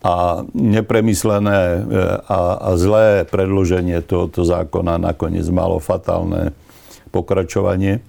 a 0.00 0.48
nepremyslené 0.56 1.60
e, 1.60 1.78
a, 2.24 2.40
a 2.56 2.70
zlé 2.80 3.28
predloženie 3.28 4.00
tohoto 4.00 4.48
zákona 4.48 4.96
nakoniec 4.96 5.44
malo 5.52 5.76
fatálne 5.76 6.56
pokračovanie. 7.12 8.00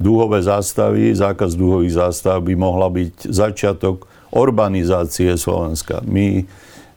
Dúhové 0.00 0.40
zástavy, 0.44 1.12
zákaz 1.12 1.56
dúhových 1.56 1.96
zástav 1.96 2.40
by 2.40 2.56
mohla 2.56 2.88
byť 2.88 3.28
začiatok 3.28 4.08
urbanizácie 4.32 5.36
Slovenska. 5.36 6.00
My, 6.04 6.44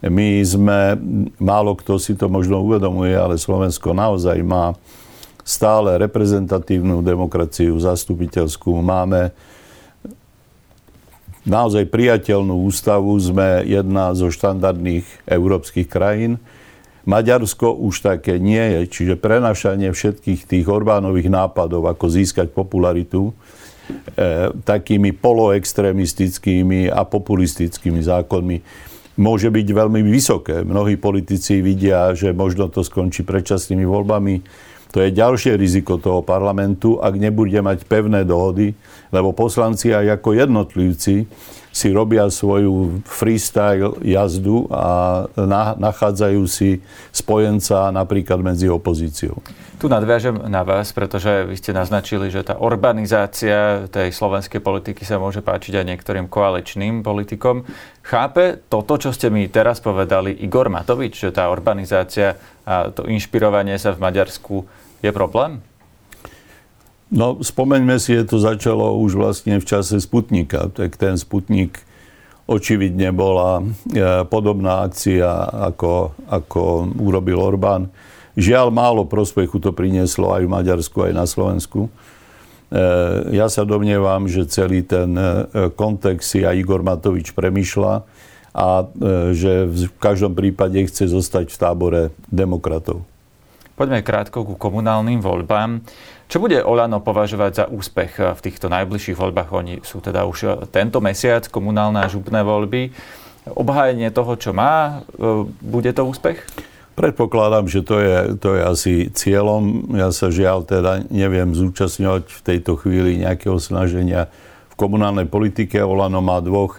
my 0.04 0.28
sme, 0.44 0.96
málo 1.40 1.76
kto 1.76 2.00
si 2.00 2.16
to 2.16 2.28
možno 2.28 2.64
uvedomuje, 2.64 3.12
ale 3.12 3.40
Slovensko 3.40 3.92
naozaj 3.92 4.40
má 4.44 4.76
stále 5.44 5.96
reprezentatívnu 6.00 7.00
demokraciu 7.00 7.76
zastupiteľskú. 7.80 8.76
Máme 8.80 9.32
naozaj 11.44 11.88
priateľnú 11.88 12.66
ústavu. 12.68 13.16
Sme 13.20 13.64
jedna 13.64 14.12
zo 14.16 14.28
štandardných 14.28 15.06
európskych 15.28 15.88
krajín. 15.88 16.42
Maďarsko 17.08 17.80
už 17.80 18.04
také 18.04 18.36
nie 18.36 18.60
je, 18.60 18.80
čiže 18.86 19.14
prenašanie 19.16 19.88
všetkých 19.88 20.44
tých 20.44 20.66
Orbánových 20.68 21.32
nápadov, 21.32 21.88
ako 21.88 22.12
získať 22.12 22.52
popularitu, 22.52 23.32
e, 23.32 24.52
takými 24.52 25.16
poloextremistickými 25.16 26.92
a 26.92 27.00
populistickými 27.08 28.04
zákonmi, 28.04 28.56
môže 29.16 29.48
byť 29.48 29.68
veľmi 29.72 30.00
vysoké. 30.04 30.60
Mnohí 30.60 31.00
politici 31.00 31.64
vidia, 31.64 32.12
že 32.12 32.36
možno 32.36 32.68
to 32.68 32.84
skončí 32.84 33.24
predčasnými 33.24 33.88
voľbami 33.88 34.68
to 34.90 34.98
je 35.06 35.14
ďalšie 35.14 35.54
riziko 35.54 36.02
toho 36.02 36.26
parlamentu, 36.26 36.98
ak 36.98 37.14
nebude 37.14 37.54
mať 37.62 37.86
pevné 37.86 38.26
dohody, 38.26 38.74
lebo 39.10 39.34
poslanci 39.34 39.90
aj 39.94 40.22
ako 40.22 40.38
jednotlivci 40.38 41.26
si 41.70 41.88
robia 41.94 42.26
svoju 42.26 43.06
freestyle 43.06 43.94
jazdu 44.02 44.66
a 44.74 45.22
nachádzajú 45.78 46.42
si 46.50 46.82
spojenca 47.14 47.94
napríklad 47.94 48.42
medzi 48.42 48.66
opozíciou. 48.66 49.38
Tu 49.78 49.86
nadviažem 49.88 50.36
na 50.50 50.60
vás, 50.60 50.92
pretože 50.92 51.46
vy 51.46 51.56
ste 51.56 51.72
naznačili, 51.72 52.28
že 52.28 52.44
tá 52.44 52.58
urbanizácia 52.58 53.86
tej 53.88 54.12
slovenskej 54.12 54.60
politiky 54.60 55.06
sa 55.06 55.16
môže 55.16 55.40
páčiť 55.40 55.80
aj 55.80 55.88
niektorým 55.94 56.26
koaličným 56.28 57.06
politikom. 57.06 57.64
Chápe 58.04 58.60
toto, 58.66 58.98
čo 59.00 59.14
ste 59.14 59.30
mi 59.30 59.46
teraz 59.48 59.78
povedali, 59.80 60.36
Igor 60.42 60.68
Matovič, 60.68 61.16
že 61.16 61.30
tá 61.32 61.48
urbanizácia 61.48 62.36
a 62.66 62.92
to 62.92 63.06
inšpirovanie 63.08 63.78
sa 63.80 63.94
v 63.94 64.04
Maďarsku 64.04 64.66
je 65.00 65.10
problém? 65.14 65.64
No, 67.10 67.42
spomeňme 67.42 67.98
si, 67.98 68.14
je 68.14 68.22
to 68.22 68.38
začalo 68.38 68.94
už 69.02 69.18
vlastne 69.18 69.58
v 69.58 69.66
čase 69.66 69.98
Sputnika. 69.98 70.70
Tak 70.70 70.94
ten 70.94 71.18
Sputnik 71.18 71.82
očividne 72.46 73.10
bola 73.10 73.62
e, 73.62 73.64
podobná 74.30 74.86
akcia, 74.86 75.26
ako, 75.70 76.14
ako 76.30 76.90
urobil 77.02 77.42
Orbán. 77.42 77.90
Žiaľ, 78.38 78.70
málo 78.70 79.02
prospechu 79.10 79.58
to 79.58 79.74
prinieslo 79.74 80.30
aj 80.30 80.46
v 80.46 80.54
Maďarsku, 80.54 80.98
aj 81.10 81.12
na 81.14 81.26
Slovensku. 81.26 81.86
E, 81.86 81.90
ja 83.34 83.50
sa 83.50 83.66
domnievam, 83.66 84.30
že 84.30 84.46
celý 84.46 84.86
ten 84.86 85.10
e, 85.14 85.66
kontext 85.74 86.38
si 86.38 86.46
aj 86.46 86.62
Igor 86.62 86.86
Matovič 86.86 87.34
premyšľa 87.34 88.06
a 88.50 88.82
že 89.30 89.70
v 89.70 89.86
každom 90.02 90.34
prípade 90.34 90.82
chce 90.90 91.06
zostať 91.06 91.54
v 91.54 91.58
tábore 91.58 92.02
demokratov. 92.34 93.06
Poďme 93.78 94.02
krátko 94.02 94.42
ku 94.42 94.58
komunálnym 94.58 95.22
voľbám. 95.22 95.86
Čo 96.30 96.38
bude 96.38 96.62
Olano 96.62 97.02
považovať 97.02 97.52
za 97.52 97.64
úspech 97.66 98.22
eh, 98.22 98.30
v 98.38 98.40
týchto 98.46 98.70
najbližších 98.70 99.18
voľbách? 99.18 99.50
Oni 99.50 99.82
sú 99.82 99.98
teda 99.98 100.22
už 100.30 100.38
eh, 100.46 100.54
tento 100.70 101.02
mesiac, 101.02 101.42
komunálne 101.50 101.98
a 101.98 102.06
župné 102.06 102.46
voľby. 102.46 102.94
Obhájenie 103.50 104.14
toho, 104.14 104.38
čo 104.38 104.54
má, 104.54 105.02
eh, 105.02 105.42
bude 105.58 105.90
to 105.90 106.06
úspech? 106.06 106.38
Predpokladám, 106.94 107.66
že 107.66 107.82
to 107.82 107.98
je, 107.98 108.16
to 108.38 108.48
je 108.54 108.62
asi 108.62 108.94
cieľom. 109.10 109.90
Ja 109.98 110.14
sa 110.14 110.30
žiaľ 110.30 110.62
teda 110.62 111.02
neviem 111.10 111.50
zúčastňovať 111.50 112.30
v 112.30 112.40
tejto 112.46 112.78
chvíli 112.78 113.18
nejakého 113.18 113.58
snaženia 113.58 114.30
v 114.70 114.74
komunálnej 114.78 115.26
politike. 115.26 115.82
Olano 115.82 116.20
má 116.20 116.38
dvoch, 116.44 116.78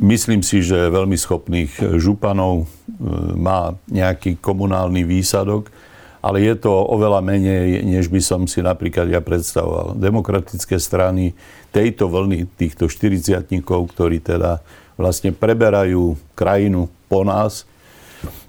myslím 0.00 0.40
si, 0.40 0.64
že 0.64 0.88
veľmi 0.88 1.14
schopných 1.14 2.00
županov. 2.00 2.64
Má 3.36 3.76
nejaký 3.92 4.40
komunálny 4.40 5.04
výsadok 5.04 5.68
ale 6.22 6.38
je 6.46 6.54
to 6.54 6.70
oveľa 6.70 7.18
menej, 7.18 7.82
než 7.82 8.06
by 8.06 8.22
som 8.22 8.46
si 8.46 8.62
napríklad 8.62 9.10
ja 9.10 9.18
predstavoval. 9.18 9.98
Demokratické 9.98 10.78
strany 10.78 11.34
tejto 11.74 12.06
vlny, 12.06 12.46
týchto 12.54 12.86
40 12.86 13.42
ktorí 13.66 14.22
teda 14.22 14.62
vlastne 14.94 15.34
preberajú 15.34 16.14
krajinu 16.38 16.86
po 17.10 17.26
nás, 17.26 17.66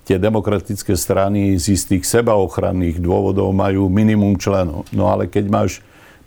tie 0.05 0.21
demokratické 0.21 0.93
strany 0.93 1.57
z 1.57 1.73
istých 1.73 2.05
sebaochranných 2.05 3.01
dôvodov 3.01 3.49
majú 3.55 3.89
minimum 3.89 4.37
členov. 4.37 4.85
No 4.93 5.09
ale 5.09 5.25
keď 5.25 5.49
máš 5.49 5.71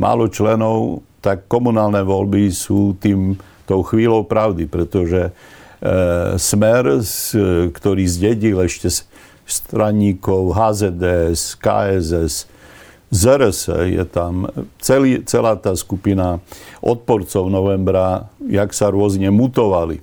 málo 0.01 0.27
členov, 0.27 1.07
tak 1.23 1.47
komunálne 1.47 2.03
voľby 2.03 2.51
sú 2.51 2.99
tým 2.99 3.39
tou 3.69 3.87
chvíľou 3.87 4.25
pravdy, 4.25 4.67
pretože 4.67 5.29
e, 5.29 5.33
smer, 6.39 7.03
s, 7.03 7.35
ktorý 7.71 8.05
zdedil 8.07 8.63
ešte 8.63 8.89
straníkov, 9.47 10.53
HZDS, 10.53 11.55
KSS, 11.57 12.35
ZRS 13.07 13.71
je 13.87 14.05
tam, 14.11 14.51
celý, 14.83 15.23
celá 15.23 15.55
tá 15.55 15.71
skupina 15.79 16.43
odporcov 16.83 17.47
novembra, 17.47 18.27
jak 18.43 18.75
sa 18.75 18.91
rôzne 18.91 19.31
mutovali. 19.31 20.03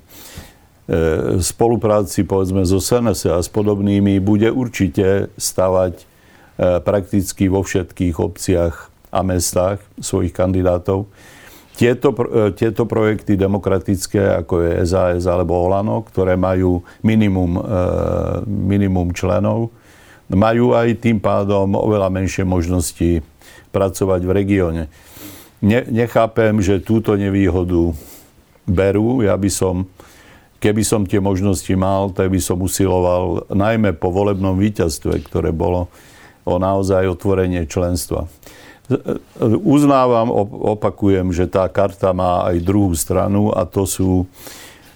spolupráci 1.44 2.24
povedzme 2.24 2.64
so 2.64 2.80
SNS 2.80 3.28
a 3.28 3.36
s 3.44 3.52
podobnými 3.52 4.24
bude 4.24 4.48
určite 4.48 5.28
stavať 5.36 5.94
e, 6.00 6.04
prakticky 6.80 7.52
vo 7.52 7.60
všetkých 7.60 8.16
obciach 8.16 8.88
a 9.12 9.20
mestách 9.20 9.84
svojich 10.00 10.32
kandidátov. 10.32 11.04
Tieto, 11.74 12.14
e, 12.14 12.54
tieto 12.54 12.86
projekty 12.86 13.34
demokratické, 13.34 14.38
ako 14.46 14.62
je 14.62 14.72
SAS 14.86 15.26
alebo 15.26 15.58
Olano, 15.58 16.06
ktoré 16.06 16.38
majú 16.38 16.86
minimum, 17.02 17.58
e, 17.58 17.62
minimum 18.46 19.10
členov, 19.10 19.74
majú 20.30 20.72
aj 20.72 21.02
tým 21.02 21.18
pádom 21.18 21.74
oveľa 21.74 22.14
menšie 22.14 22.46
možnosti 22.46 23.20
pracovať 23.74 24.20
v 24.22 24.30
regióne. 24.30 24.82
Ne, 25.64 25.82
nechápem, 25.90 26.62
že 26.62 26.78
túto 26.78 27.18
nevýhodu 27.18 27.90
berú. 28.68 29.26
Ja 29.26 29.34
by 29.34 29.50
som, 29.50 29.90
keby 30.62 30.82
som 30.86 31.04
tie 31.04 31.18
možnosti 31.18 31.72
mal, 31.74 32.14
tak 32.14 32.30
by 32.30 32.38
som 32.38 32.62
usiloval 32.62 33.50
najmä 33.50 33.98
po 33.98 34.14
volebnom 34.14 34.56
víťazstve, 34.56 35.26
ktoré 35.26 35.50
bolo 35.50 35.90
o 36.44 36.60
naozaj 36.60 37.08
otvorenie 37.08 37.64
členstva. 37.64 38.28
Uznávam, 39.64 40.28
opakujem, 40.76 41.32
že 41.32 41.48
tá 41.48 41.64
karta 41.72 42.12
má 42.12 42.44
aj 42.52 42.60
druhú 42.60 42.92
stranu 42.92 43.48
a 43.48 43.64
to 43.64 43.88
sú 43.88 44.28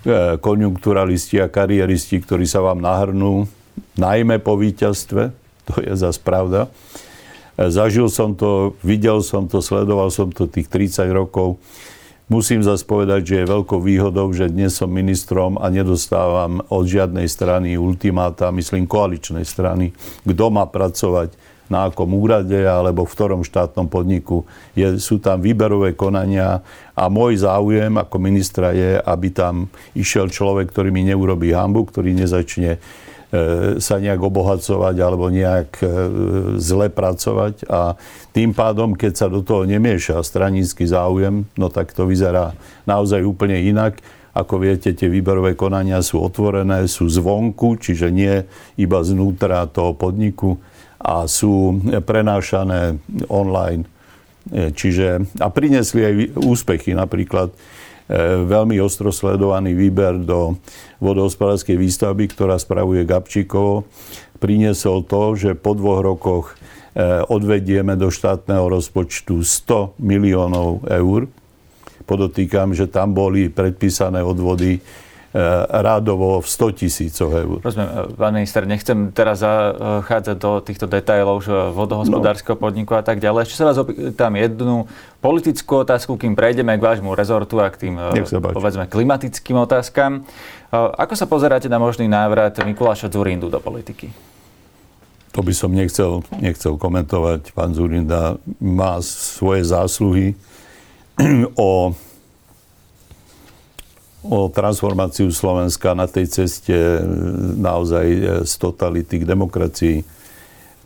e, 0.05 0.37
konjunkturalisti 0.37 1.40
a 1.40 1.48
kariéristi, 1.48 2.20
ktorí 2.20 2.44
sa 2.44 2.61
vám 2.61 2.85
nahrnú, 2.85 3.48
najmä 3.96 4.44
po 4.44 4.61
víťazstve, 4.61 5.33
to 5.64 5.74
je 5.81 5.92
zase 5.96 6.20
pravda. 6.20 6.68
E, 7.57 7.72
zažil 7.72 8.12
som 8.12 8.37
to, 8.37 8.77
videl 8.85 9.24
som 9.24 9.48
to, 9.48 9.64
sledoval 9.64 10.12
som 10.12 10.29
to 10.29 10.44
tých 10.44 10.68
30 10.68 11.09
rokov. 11.09 11.57
Musím 12.29 12.61
zase 12.61 12.85
povedať, 12.85 13.24
že 13.24 13.35
je 13.40 13.53
veľkou 13.57 13.81
výhodou, 13.81 14.29
že 14.37 14.53
dnes 14.53 14.77
som 14.77 14.92
ministrom 14.92 15.57
a 15.57 15.72
nedostávam 15.72 16.61
od 16.68 16.85
žiadnej 16.85 17.24
strany 17.24 17.81
ultimáta, 17.81 18.53
myslím 18.53 18.85
koaličnej 18.85 19.48
strany, 19.48 19.96
kto 20.29 20.44
má 20.53 20.68
pracovať 20.68 21.38
na 21.69 21.93
akom 21.93 22.17
úrade 22.17 22.57
alebo 22.57 23.05
v 23.05 23.13
ktorom 23.15 23.41
štátnom 23.45 23.87
podniku. 23.87 24.49
Je, 24.73 24.97
sú 24.97 25.21
tam 25.21 25.45
výberové 25.45 25.93
konania 25.95 26.65
a 26.97 27.07
môj 27.13 27.45
záujem 27.45 27.93
ako 28.01 28.17
ministra 28.19 28.73
je, 28.73 28.97
aby 28.99 29.29
tam 29.31 29.69
išiel 29.93 30.33
človek, 30.33 30.73
ktorý 30.73 30.89
mi 30.89 31.05
neurobí 31.05 31.53
hambu, 31.53 31.85
ktorý 31.87 32.17
nezačne 32.17 32.77
e, 32.77 32.79
sa 33.79 34.01
nejak 34.01 34.19
obohacovať 34.19 34.97
alebo 34.99 35.29
nejak 35.29 35.71
e, 35.85 35.87
zle 36.57 36.89
pracovať 36.89 37.69
a 37.69 37.95
tým 38.33 38.57
pádom, 38.57 38.97
keď 38.97 39.13
sa 39.15 39.27
do 39.29 39.45
toho 39.45 39.69
nemieša 39.69 40.25
stranický 40.25 40.89
záujem, 40.89 41.45
no 41.55 41.69
tak 41.69 41.93
to 41.93 42.09
vyzerá 42.09 42.57
naozaj 42.89 43.21
úplne 43.23 43.61
inak. 43.61 44.01
Ako 44.39 44.63
viete, 44.63 44.95
tie 44.95 45.11
výberové 45.11 45.59
konania 45.59 45.99
sú 45.99 46.23
otvorené, 46.23 46.87
sú 46.87 47.11
zvonku, 47.11 47.75
čiže 47.83 48.15
nie 48.15 48.47
iba 48.79 49.03
znútra 49.03 49.67
toho 49.67 49.99
podniku 49.99 50.63
a 50.99 51.25
sú 51.31 51.79
prenášané 52.03 52.99
online. 53.31 53.87
E, 54.51 54.75
čiže, 54.75 55.25
a 55.39 55.47
priniesli 55.49 56.01
aj 56.03 56.15
úspechy, 56.43 56.95
napríklad 56.95 57.55
e, 57.55 57.57
veľmi 58.47 58.83
ostro 58.83 59.15
sledovaný 59.15 59.79
výber 59.79 60.19
do 60.19 60.59
vodohospodárskej 60.99 61.79
výstavby, 61.79 62.31
ktorá 62.35 62.59
spravuje 62.59 63.07
Gabčíkovo, 63.07 63.87
priniesol 64.43 65.07
to, 65.07 65.39
že 65.39 65.51
po 65.55 65.79
dvoch 65.79 66.03
rokoch 66.03 66.45
e, 66.51 67.23
odvedieme 67.31 67.95
do 67.95 68.11
štátneho 68.11 68.67
rozpočtu 68.67 69.45
100 69.45 70.01
miliónov 70.03 70.83
eur 70.89 71.31
Podotýkam, 72.09 72.73
že 72.73 72.89
tam 72.89 73.13
boli 73.13 73.53
predpísané 73.53 74.25
odvody 74.25 74.81
rádovo 75.69 76.41
v 76.41 76.49
100 76.49 76.81
tisícoch 76.81 77.29
eur. 77.29 77.61
Rozumiem, 77.61 77.88
e, 77.88 78.17
pán 78.17 78.33
minister, 78.33 78.64
nechcem 78.64 79.12
teraz 79.12 79.45
zachádzať 79.45 80.37
do 80.41 80.64
týchto 80.64 80.88
detailov 80.88 81.45
vodohospodárskeho 81.77 82.57
no. 82.57 82.62
podniku 82.64 82.97
a 82.97 83.05
tak 83.05 83.21
ďalej. 83.21 83.45
Ešte 83.45 83.61
sa 83.61 83.69
vás 83.69 83.77
opýtam 83.77 84.33
jednu 84.33 84.88
politickú 85.21 85.85
otázku, 85.85 86.17
kým 86.17 86.33
prejdeme 86.33 86.73
k 86.81 86.83
vášmu 86.83 87.12
rezortu 87.12 87.61
a 87.61 87.69
k 87.69 87.77
tým, 87.77 87.95
e, 88.01 88.25
povedzme, 88.57 88.88
klimatickým 88.88 89.61
otázkam. 89.61 90.25
Ako 90.73 91.12
sa 91.12 91.29
pozeráte 91.29 91.69
na 91.69 91.77
možný 91.77 92.09
návrat 92.09 92.57
Mikuláša 92.61 93.12
Zurindu 93.12 93.53
do 93.53 93.61
politiky? 93.61 94.09
To 95.37 95.45
by 95.45 95.53
som 95.53 95.77
nechcel, 95.77 96.25
nechcel 96.41 96.81
komentovať. 96.81 97.53
Pán 97.53 97.77
Zurinda 97.77 98.41
má 98.57 98.97
svoje 99.05 99.69
zásluhy 99.69 100.33
o 101.55 101.93
o 104.23 104.51
transformáciu 104.51 105.31
Slovenska 105.31 105.95
na 105.95 106.11
tej 106.11 106.27
ceste 106.27 106.75
e, 106.75 107.01
naozaj 107.59 108.07
e, 108.07 108.21
z 108.43 108.53
totality 108.59 109.23
k 109.23 109.29
demokracii. 109.29 109.97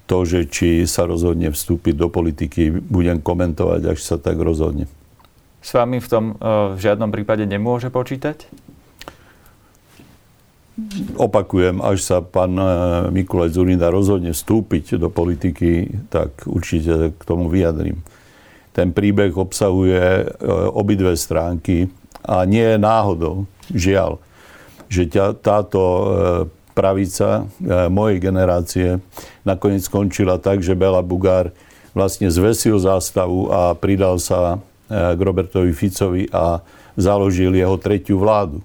To, 0.05 0.29
že 0.29 0.45
či 0.51 0.85
sa 0.85 1.09
rozhodne 1.09 1.49
vstúpiť 1.49 1.95
do 1.97 2.13
politiky, 2.13 2.69
budem 2.69 3.23
komentovať, 3.25 3.97
až 3.97 3.99
sa 4.05 4.17
tak 4.21 4.37
rozhodne. 4.37 4.85
S 5.63 5.73
vami 5.73 6.03
v 6.03 6.09
tom 6.11 6.25
e, 6.37 6.77
v 6.77 6.79
žiadnom 6.79 7.09
prípade 7.09 7.49
nemôže 7.49 7.89
počítať? 7.89 8.45
Opakujem, 11.21 11.85
až 11.85 12.01
sa 12.01 12.19
pán 12.25 12.57
Mikulaj 13.13 13.53
Zurinda 13.53 13.93
rozhodne 13.93 14.33
vstúpiť 14.33 14.97
do 14.97 15.13
politiky, 15.13 16.01
tak 16.09 16.49
určite 16.49 17.13
k 17.13 17.23
tomu 17.29 17.53
vyjadrím. 17.53 18.01
Ten 18.73 18.89
príbeh 18.97 19.37
obsahuje 19.37 20.33
obidve 20.73 21.13
stránky 21.21 21.93
a 22.23 22.47
nie 22.47 22.63
je 22.63 22.79
náhodou, 22.79 23.51
žiaľ, 23.71 24.23
že 24.87 25.09
ťa, 25.11 25.39
táto 25.41 25.81
e, 25.83 26.05
pravica 26.77 27.43
e, 27.43 27.89
mojej 27.91 28.19
generácie 28.23 28.89
nakoniec 29.43 29.83
skončila 29.83 30.39
tak, 30.39 30.63
že 30.63 30.79
Bela 30.79 31.03
Bugár 31.03 31.51
vlastne 31.93 32.31
zvesil 32.31 32.79
zástavu 32.79 33.51
a 33.51 33.75
pridal 33.75 34.23
sa 34.23 34.57
e, 34.89 35.17
k 35.17 35.21
Robertovi 35.21 35.73
Ficovi 35.75 36.29
a 36.31 36.63
založil 36.95 37.57
jeho 37.57 37.77
tretiu 37.81 38.21
vládu 38.21 38.63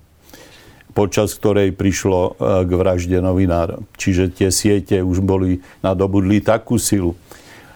počas 0.97 1.37
ktorej 1.37 1.77
prišlo 1.77 2.41
k 2.41 2.71
vražde 2.73 3.21
novinára. 3.21 3.77
Čiže 4.01 4.33
tie 4.33 4.49
siete 4.49 5.05
už 5.05 5.21
boli, 5.21 5.61
nadobudli 5.85 6.41
takú 6.41 6.81
silu 6.81 7.13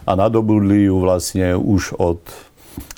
a 0.10 0.18
nadobudli 0.18 0.90
ju 0.90 0.98
vlastne 0.98 1.54
už 1.54 2.02
od 2.02 2.18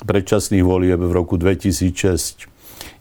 predčasných 0.08 0.64
volieb 0.64 0.96
v 0.96 1.12
roku 1.12 1.36
2006. 1.36 2.53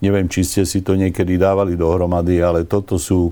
Neviem, 0.04 0.28
či 0.28 0.44
ste 0.44 0.68
si 0.68 0.84
to 0.84 1.00
niekedy 1.00 1.40
dávali 1.40 1.80
dohromady, 1.80 2.44
ale 2.44 2.68
toto 2.68 3.00
sú 3.00 3.32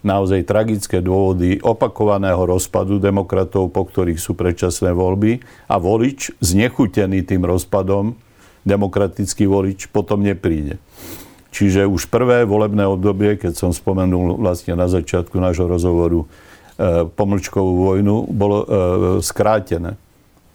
naozaj 0.00 0.48
tragické 0.48 1.04
dôvody 1.04 1.60
opakovaného 1.60 2.48
rozpadu 2.48 2.96
demokratov, 2.96 3.68
po 3.68 3.84
ktorých 3.84 4.16
sú 4.16 4.32
predčasné 4.32 4.96
voľby 4.96 5.44
a 5.68 5.76
volič 5.76 6.32
znechutený 6.40 7.28
tým 7.28 7.44
rozpadom, 7.44 8.16
demokratický 8.64 9.44
volič 9.44 9.92
potom 9.92 10.24
nepríde. 10.24 10.80
Čiže 11.52 11.84
už 11.84 12.08
prvé 12.08 12.48
volebné 12.48 12.88
obdobie, 12.88 13.36
keď 13.36 13.56
som 13.56 13.70
spomenul 13.76 14.40
vlastne 14.40 14.76
na 14.80 14.88
začiatku 14.88 15.36
nášho 15.36 15.68
rozhovoru 15.68 16.24
e, 16.24 16.26
pomlčkovú 17.08 17.72
vojnu, 17.84 18.32
bolo 18.32 18.58
e, 18.62 18.66
skrátené. 19.20 20.00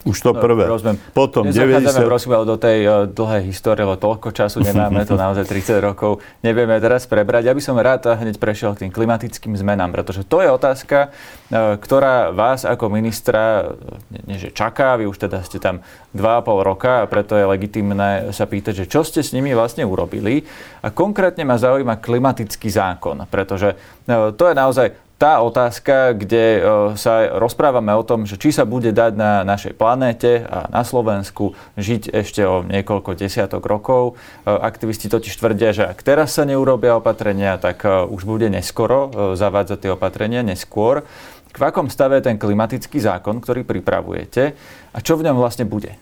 Už 0.04 0.20
to 0.20 0.36
no, 0.36 0.44
prvé. 0.44 0.68
Rozumiem. 0.68 1.00
Potom 1.16 1.48
90... 1.48 2.04
prosím, 2.04 2.36
do 2.44 2.60
tej 2.60 2.78
uh, 2.84 2.94
dlhej 3.08 3.48
histórie, 3.48 3.88
lebo 3.88 3.96
toľko 3.96 4.36
času 4.36 4.60
nemáme, 4.60 5.08
to 5.08 5.16
naozaj 5.16 5.48
30 5.48 5.80
rokov 5.80 6.20
nevieme 6.44 6.76
teraz 6.84 7.08
prebrať. 7.08 7.48
Ja 7.48 7.56
by 7.56 7.62
som 7.63 7.80
rád 7.80 8.12
hneď 8.12 8.36
prešiel 8.36 8.76
k 8.76 8.88
tým 8.88 8.92
klimatickým 8.92 9.56
zmenám, 9.56 9.96
pretože 9.96 10.28
to 10.28 10.44
je 10.44 10.52
otázka, 10.52 11.16
uh, 11.16 11.80
ktorá 11.80 12.36
vás 12.36 12.68
ako 12.68 12.92
ministra, 12.92 13.72
nie, 14.12 14.36
nie 14.36 14.38
že 14.44 14.52
čaká, 14.52 15.00
vy 15.00 15.08
už 15.08 15.24
teda 15.24 15.39
ste 15.48 15.63
tam 15.63 15.80
2,5 16.12 16.68
roka 16.68 16.92
a 17.04 17.08
preto 17.08 17.39
je 17.39 17.48
legitimné 17.48 18.36
sa 18.36 18.44
pýtať, 18.44 18.84
že 18.84 18.86
čo 18.92 19.08
ste 19.08 19.24
s 19.24 19.32
nimi 19.32 19.56
vlastne 19.56 19.88
urobili. 19.88 20.44
A 20.84 20.92
konkrétne 20.92 21.48
ma 21.48 21.56
zaujíma 21.56 22.04
klimatický 22.04 22.68
zákon, 22.68 23.24
pretože 23.32 23.72
uh, 23.72 24.36
to 24.36 24.52
je 24.52 24.56
naozaj 24.56 24.88
tá 25.24 25.40
otázka, 25.40 26.12
kde 26.20 26.60
e, 26.60 26.62
sa 27.00 27.40
rozprávame 27.40 27.96
o 27.96 28.04
tom, 28.04 28.28
že 28.28 28.36
či 28.36 28.52
sa 28.52 28.68
bude 28.68 28.92
dať 28.92 29.16
na 29.16 29.48
našej 29.48 29.72
planéte 29.80 30.44
a 30.44 30.68
na 30.68 30.84
Slovensku 30.84 31.56
žiť 31.80 32.12
ešte 32.12 32.44
o 32.44 32.60
niekoľko 32.68 33.16
desiatok 33.16 33.64
rokov. 33.64 34.20
E, 34.44 34.52
aktivisti 34.52 35.08
totiž 35.08 35.32
tvrdia, 35.40 35.72
že 35.72 35.88
ak 35.88 36.04
teraz 36.04 36.36
sa 36.36 36.44
neurobia 36.44 37.00
opatrenia, 37.00 37.56
tak 37.56 37.88
e, 37.88 38.04
už 38.04 38.28
bude 38.28 38.52
neskoro 38.52 39.32
zavádzať 39.40 39.88
tie 39.88 39.92
opatrenia, 39.96 40.44
neskôr. 40.44 41.08
V 41.56 41.64
akom 41.64 41.88
stave 41.88 42.20
je 42.20 42.28
ten 42.28 42.36
klimatický 42.36 43.00
zákon, 43.00 43.40
ktorý 43.40 43.64
pripravujete 43.64 44.44
a 44.92 44.98
čo 45.00 45.16
v 45.16 45.24
ňom 45.24 45.40
vlastne 45.40 45.64
bude? 45.64 45.96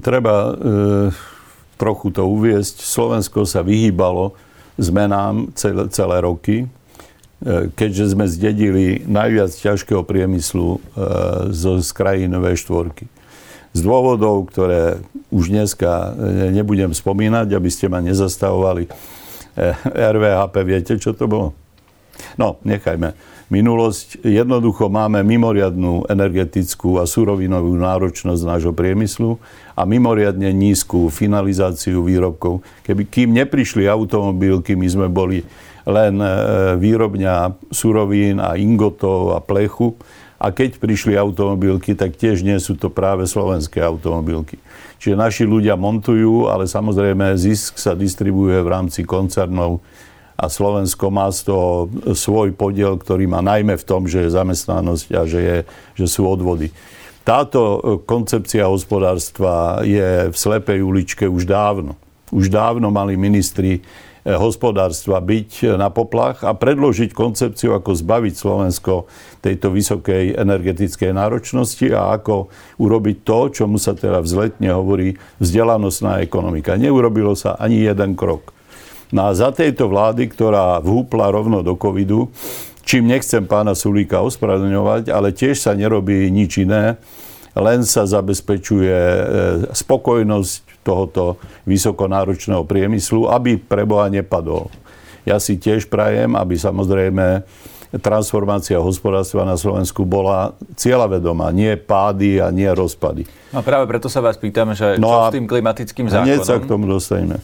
Treba 0.00 0.34
e, 0.40 0.52
trochu 1.76 2.08
to 2.16 2.24
uviesť. 2.24 2.80
Slovensko 2.80 3.44
sa 3.44 3.60
vyhýbalo 3.60 4.32
zmenám 4.80 5.52
celé, 5.52 5.84
celé 5.92 6.16
roky 6.24 6.64
keďže 7.76 8.16
sme 8.16 8.24
zdedili 8.24 9.04
najviac 9.04 9.52
ťažkého 9.52 10.00
priemyslu 10.00 10.76
e, 10.76 10.78
zo 11.52 11.78
z 11.78 11.90
krajín 11.92 12.32
V4. 12.32 13.04
Z 13.74 13.80
dôvodov, 13.82 14.48
ktoré 14.48 15.04
už 15.28 15.52
dneska 15.52 16.16
e, 16.16 16.50
nebudem 16.56 16.96
spomínať, 16.96 17.52
aby 17.52 17.68
ste 17.68 17.92
ma 17.92 18.00
nezastavovali, 18.00 18.88
RVHP, 19.94 20.54
viete, 20.66 20.92
čo 20.98 21.14
to 21.14 21.30
bolo? 21.30 21.54
No, 22.34 22.58
nechajme. 22.66 23.14
Minulosť, 23.52 24.24
jednoducho 24.24 24.88
máme 24.90 25.22
mimoriadnú 25.22 26.08
energetickú 26.10 26.98
a 26.98 27.04
surovinovú 27.04 27.76
náročnosť 27.76 28.42
nášho 28.42 28.72
priemyslu 28.72 29.38
a 29.76 29.86
mimoriadne 29.86 30.50
nízku 30.50 31.12
finalizáciu 31.12 32.02
výrobkov. 32.02 32.64
Keby, 32.82 33.02
kým 33.06 33.36
neprišli 33.36 33.86
automobilky, 33.86 34.74
my 34.74 34.88
sme 34.88 35.06
boli 35.12 35.44
len 35.84 36.16
e, 36.18 36.28
výrobňa 36.80 37.68
surovín 37.68 38.40
a 38.40 38.56
ingotov 38.56 39.36
a 39.36 39.38
plechu. 39.44 39.94
A 40.40 40.50
keď 40.50 40.80
prišli 40.80 41.14
automobilky, 41.14 41.94
tak 41.94 42.18
tiež 42.18 42.42
nie 42.42 42.56
sú 42.58 42.74
to 42.74 42.90
práve 42.90 43.28
slovenské 43.28 43.80
automobilky. 43.80 44.58
Čiže 44.98 45.20
naši 45.20 45.44
ľudia 45.44 45.76
montujú, 45.76 46.48
ale 46.48 46.64
samozrejme 46.64 47.36
zisk 47.36 47.76
sa 47.76 47.92
distribuje 47.92 48.56
v 48.64 48.68
rámci 48.72 49.04
koncernov 49.04 49.84
a 50.34 50.50
Slovensko 50.50 51.14
má 51.14 51.30
z 51.30 51.50
toho 51.50 51.88
svoj 52.14 52.54
podiel, 52.54 52.98
ktorý 52.98 53.30
má 53.30 53.38
najmä 53.40 53.78
v 53.78 53.86
tom, 53.86 54.10
že 54.10 54.26
je 54.26 54.34
zamestnanosť 54.34 55.06
a 55.14 55.22
že, 55.24 55.40
je, 55.40 55.58
že 55.94 56.06
sú 56.10 56.26
odvody. 56.26 56.74
Táto 57.24 57.60
e, 57.60 57.78
koncepcia 58.04 58.68
hospodárstva 58.68 59.80
je 59.86 60.28
v 60.28 60.36
slepej 60.36 60.82
uličke 60.82 61.24
už 61.24 61.46
dávno. 61.46 61.94
Už 62.34 62.50
dávno 62.50 62.90
mali 62.90 63.14
ministri 63.14 63.80
hospodárstva 64.24 65.20
byť 65.20 65.76
na 65.76 65.92
poplach 65.92 66.40
a 66.48 66.56
predložiť 66.56 67.12
koncepciu, 67.12 67.76
ako 67.76 67.92
zbaviť 67.92 68.34
Slovensko 68.34 69.04
tejto 69.44 69.68
vysokej 69.68 70.40
energetickej 70.40 71.12
náročnosti 71.12 71.92
a 71.92 72.16
ako 72.16 72.48
urobiť 72.80 73.16
to, 73.20 73.38
čomu 73.52 73.76
sa 73.76 73.92
teda 73.92 74.24
vzletne 74.24 74.72
hovorí 74.72 75.20
vzdelanostná 75.44 76.24
ekonomika. 76.24 76.80
Neurobilo 76.80 77.36
sa 77.36 77.60
ani 77.60 77.84
jeden 77.84 78.16
krok. 78.16 78.53
No 79.14 79.30
a 79.30 79.38
za 79.38 79.54
tejto 79.54 79.86
vlády, 79.86 80.26
ktorá 80.26 80.82
vhúpla 80.82 81.30
rovno 81.30 81.62
do 81.62 81.78
covidu, 81.78 82.34
čím 82.82 83.06
nechcem 83.06 83.46
pána 83.46 83.78
Sulíka 83.78 84.18
ospravedlňovať, 84.26 85.14
ale 85.14 85.30
tiež 85.30 85.54
sa 85.54 85.70
nerobí 85.78 86.26
nič 86.34 86.66
iné, 86.66 86.98
len 87.54 87.86
sa 87.86 88.10
zabezpečuje 88.10 88.90
e, 88.90 89.22
spokojnosť 89.70 90.82
tohoto 90.82 91.38
vysokonáročného 91.62 92.66
priemyslu, 92.66 93.30
aby 93.30 93.54
preboha 93.54 94.10
nepadol. 94.10 94.66
Ja 95.22 95.38
si 95.38 95.62
tiež 95.62 95.86
prajem, 95.86 96.34
aby 96.34 96.58
samozrejme 96.58 97.46
transformácia 98.02 98.82
hospodárstva 98.82 99.46
na 99.46 99.54
Slovensku 99.54 100.02
bola 100.02 100.58
cieľavedomá, 100.74 101.54
nie 101.54 101.78
pády 101.78 102.42
a 102.42 102.50
nie 102.50 102.66
rozpady. 102.66 103.30
No 103.54 103.62
práve 103.62 103.86
preto 103.86 104.10
sa 104.10 104.18
vás 104.18 104.34
pýtam, 104.34 104.74
že 104.74 104.98
no 104.98 105.06
čo 105.06 105.18
s 105.30 105.34
tým 105.38 105.46
klimatickým 105.46 106.10
zákonom? 106.10 106.26
Hneď 106.26 106.40
sa 106.42 106.58
k 106.58 106.66
tomu 106.66 106.90
dostaneme. 106.90 107.38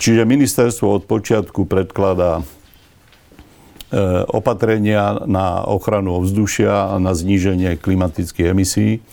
Čiže 0.00 0.24
ministerstvo 0.24 0.96
od 0.96 1.04
počiatku 1.04 1.68
predkladá 1.68 2.40
e, 2.40 2.44
opatrenia 4.32 5.28
na 5.28 5.60
ochranu 5.68 6.24
ovzdušia 6.24 6.96
a 6.96 6.96
na 6.96 7.12
zníženie 7.12 7.76
klimatických 7.76 8.56
emisí. 8.56 9.04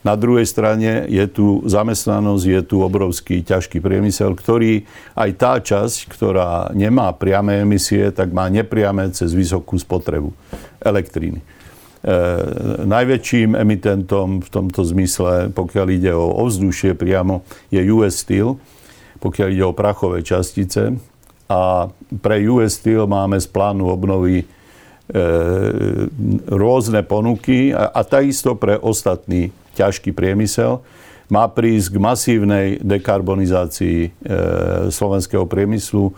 Na 0.00 0.16
druhej 0.16 0.48
strane 0.48 1.04
je 1.12 1.28
tu 1.28 1.60
zamestnanosť, 1.68 2.44
je 2.48 2.60
tu 2.64 2.80
obrovský 2.80 3.44
ťažký 3.44 3.84
priemysel, 3.84 4.32
ktorý 4.32 4.88
aj 5.12 5.30
tá 5.36 5.60
časť, 5.60 6.08
ktorá 6.08 6.72
nemá 6.72 7.12
priame 7.12 7.60
emisie, 7.60 8.08
tak 8.08 8.32
má 8.32 8.48
nepriame 8.48 9.12
cez 9.12 9.36
vysokú 9.36 9.76
spotrebu 9.76 10.32
elektríny. 10.80 11.44
E, 11.44 11.46
najväčším 12.88 13.60
emitentom 13.60 14.40
v 14.40 14.48
tomto 14.48 14.88
zmysle, 14.88 15.52
pokiaľ 15.52 15.86
ide 15.92 16.16
o 16.16 16.32
ovzdušie 16.48 16.96
priamo, 16.96 17.44
je 17.68 17.84
US 17.92 18.24
Steel, 18.24 18.56
pokiaľ 19.20 19.48
ide 19.52 19.64
o 19.64 19.76
prachové 19.76 20.24
častice. 20.24 20.96
A 21.50 21.90
pre 22.24 22.42
US 22.48 22.80
Steel 22.80 23.04
máme 23.04 23.36
z 23.36 23.46
plánu 23.50 23.90
obnovy 23.90 24.42
e, 24.42 24.44
rôzne 26.48 27.04
ponuky 27.04 27.74
a, 27.74 27.90
a 27.90 28.00
takisto 28.06 28.56
pre 28.56 28.80
ostatný 28.80 29.52
ťažký 29.76 30.16
priemysel 30.16 30.82
má 31.30 31.46
prísť 31.46 31.94
k 31.94 32.02
masívnej 32.02 32.66
dekarbonizácii 32.82 33.98
e, 34.02 34.08
slovenského 34.90 35.46
priemyslu. 35.46 36.10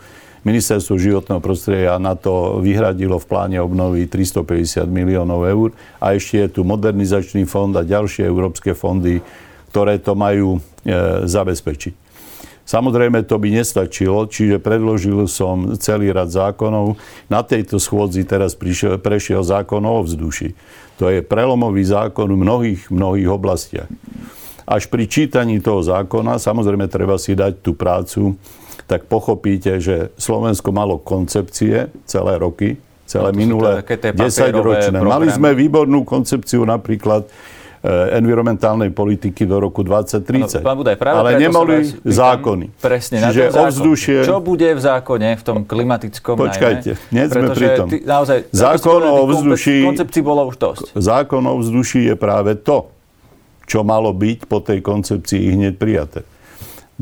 Ministerstvo 0.43 0.99
životného 0.99 1.39
prostredia 1.39 1.95
na 2.01 2.19
to 2.19 2.59
vyhradilo 2.59 3.15
v 3.15 3.29
pláne 3.29 3.57
obnovy 3.63 4.11
350 4.11 4.83
miliónov 4.91 5.47
eur 5.47 5.69
a 6.03 6.17
ešte 6.17 6.43
je 6.43 6.49
tu 6.59 6.61
modernizačný 6.67 7.47
fond 7.47 7.71
a 7.79 7.85
ďalšie 7.85 8.27
európske 8.27 8.75
fondy, 8.75 9.23
ktoré 9.71 10.01
to 10.03 10.17
majú 10.17 10.59
e, 10.59 10.59
zabezpečiť. 11.29 12.02
Samozrejme, 12.63 13.27
to 13.27 13.35
by 13.43 13.59
nestačilo, 13.59 14.23
čiže 14.31 14.63
predložil 14.63 15.27
som 15.27 15.75
celý 15.75 16.15
rad 16.15 16.31
zákonov. 16.31 16.95
Na 17.27 17.43
tejto 17.43 17.75
schôdzi 17.75 18.23
teraz 18.23 18.55
prišiel, 18.55 19.03
prešiel 19.03 19.43
zákon 19.43 19.83
o 19.83 19.99
ovzduši. 19.99 20.55
To 21.03 21.11
je 21.11 21.19
prelomový 21.19 21.83
zákon 21.83 22.31
v 22.31 22.39
mnohých, 22.39 22.81
mnohých 22.87 23.29
oblastiach. 23.29 23.89
Až 24.63 24.87
pri 24.87 25.11
čítaní 25.11 25.59
toho 25.59 25.83
zákona, 25.83 26.39
samozrejme 26.39 26.87
treba 26.87 27.19
si 27.19 27.35
dať 27.35 27.59
tú 27.59 27.75
prácu, 27.75 28.39
tak 28.87 29.11
pochopíte, 29.11 29.83
že 29.83 30.15
Slovensko 30.15 30.71
malo 30.71 31.03
koncepcie 31.03 31.91
celé 32.07 32.33
roky, 32.39 32.79
celé 33.03 33.35
no, 33.35 33.37
minulé 33.37 33.83
10 33.83 34.15
ročné. 34.55 34.97
Mali 35.03 35.27
sme 35.35 35.51
výbornú 35.51 36.07
koncepciu 36.07 36.63
napríklad 36.63 37.27
environmentálnej 37.91 38.95
politiky 38.95 39.43
do 39.43 39.59
roku 39.59 39.83
2030. 39.83 40.63
No, 40.63 40.71
Budaj, 40.79 40.95
práve 40.95 41.19
ale 41.19 41.29
nemali 41.35 41.83
zákony. 42.07 42.71
Presne, 42.79 43.19
Čiže 43.27 43.51
na 43.51 43.67
ovzdušie... 43.67 44.17
Čo 44.23 44.39
bude 44.39 44.71
v 44.71 44.79
zákone, 44.79 45.35
v 45.35 45.43
tom 45.43 45.67
klimatickom 45.67 46.39
Počkajte, 46.39 46.95
nie 47.11 47.23
sme 47.27 47.51
pri 47.51 47.67
tom. 47.75 47.87
Ty, 47.91 47.97
naozaj, 48.07 48.37
zákon 48.55 49.03
o 49.03 49.27
ovzduší... 49.27 49.83
Koncepcií 49.83 50.23
bolo 50.23 50.47
už 50.47 50.55
dosť. 50.55 50.85
Zákon 50.95 51.43
o 51.43 51.51
ovzduší 51.59 52.07
je 52.07 52.15
práve 52.15 52.55
to, 52.55 52.87
čo 53.67 53.83
malo 53.83 54.15
byť 54.15 54.39
po 54.47 54.63
tej 54.63 54.79
koncepcii 54.79 55.51
hneď 55.59 55.75
prijaté. 55.75 56.23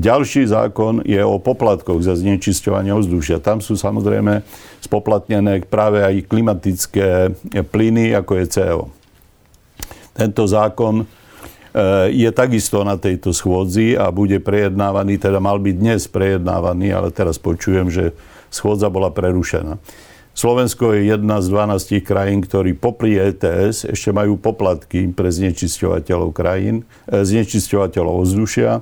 Ďalší 0.02 0.50
zákon 0.50 1.06
je 1.06 1.22
o 1.22 1.38
poplatkoch 1.38 2.02
za 2.02 2.18
znečisťovanie 2.18 2.90
ovzdušia. 2.90 3.38
Tam 3.38 3.62
sú 3.62 3.78
samozrejme 3.78 4.42
spoplatnené 4.82 5.62
práve 5.68 6.02
aj 6.02 6.26
klimatické 6.26 7.38
plyny, 7.70 8.18
ako 8.18 8.34
je 8.42 8.46
CO. 8.50 8.82
Tento 10.12 10.44
zákon 10.48 11.04
e, 11.04 11.06
je 12.12 12.30
takisto 12.36 12.84
na 12.84 13.00
tejto 13.00 13.32
schôdzi 13.32 13.96
a 13.96 14.12
bude 14.12 14.40
prejednávaný, 14.44 15.18
teda 15.18 15.40
mal 15.40 15.58
byť 15.60 15.76
dnes 15.76 16.02
prejednávaný, 16.12 16.92
ale 16.92 17.10
teraz 17.16 17.40
počujem, 17.40 17.88
že 17.88 18.12
schôdza 18.52 18.92
bola 18.92 19.10
prerušená. 19.10 19.80
Slovensko 20.32 20.96
je 20.96 21.12
jedna 21.12 21.44
z 21.44 21.52
12 21.52 22.08
krajín, 22.08 22.40
ktorí 22.40 22.72
popri 22.72 23.20
ETS 23.20 23.84
ešte 23.84 24.16
majú 24.16 24.40
poplatky 24.40 25.12
pre 25.12 25.28
znečisťovateľov 25.28 26.32
krajín, 26.32 26.88
e, 27.08 27.24
znečisťovateľov 27.24 28.24
ovzdušia, 28.24 28.80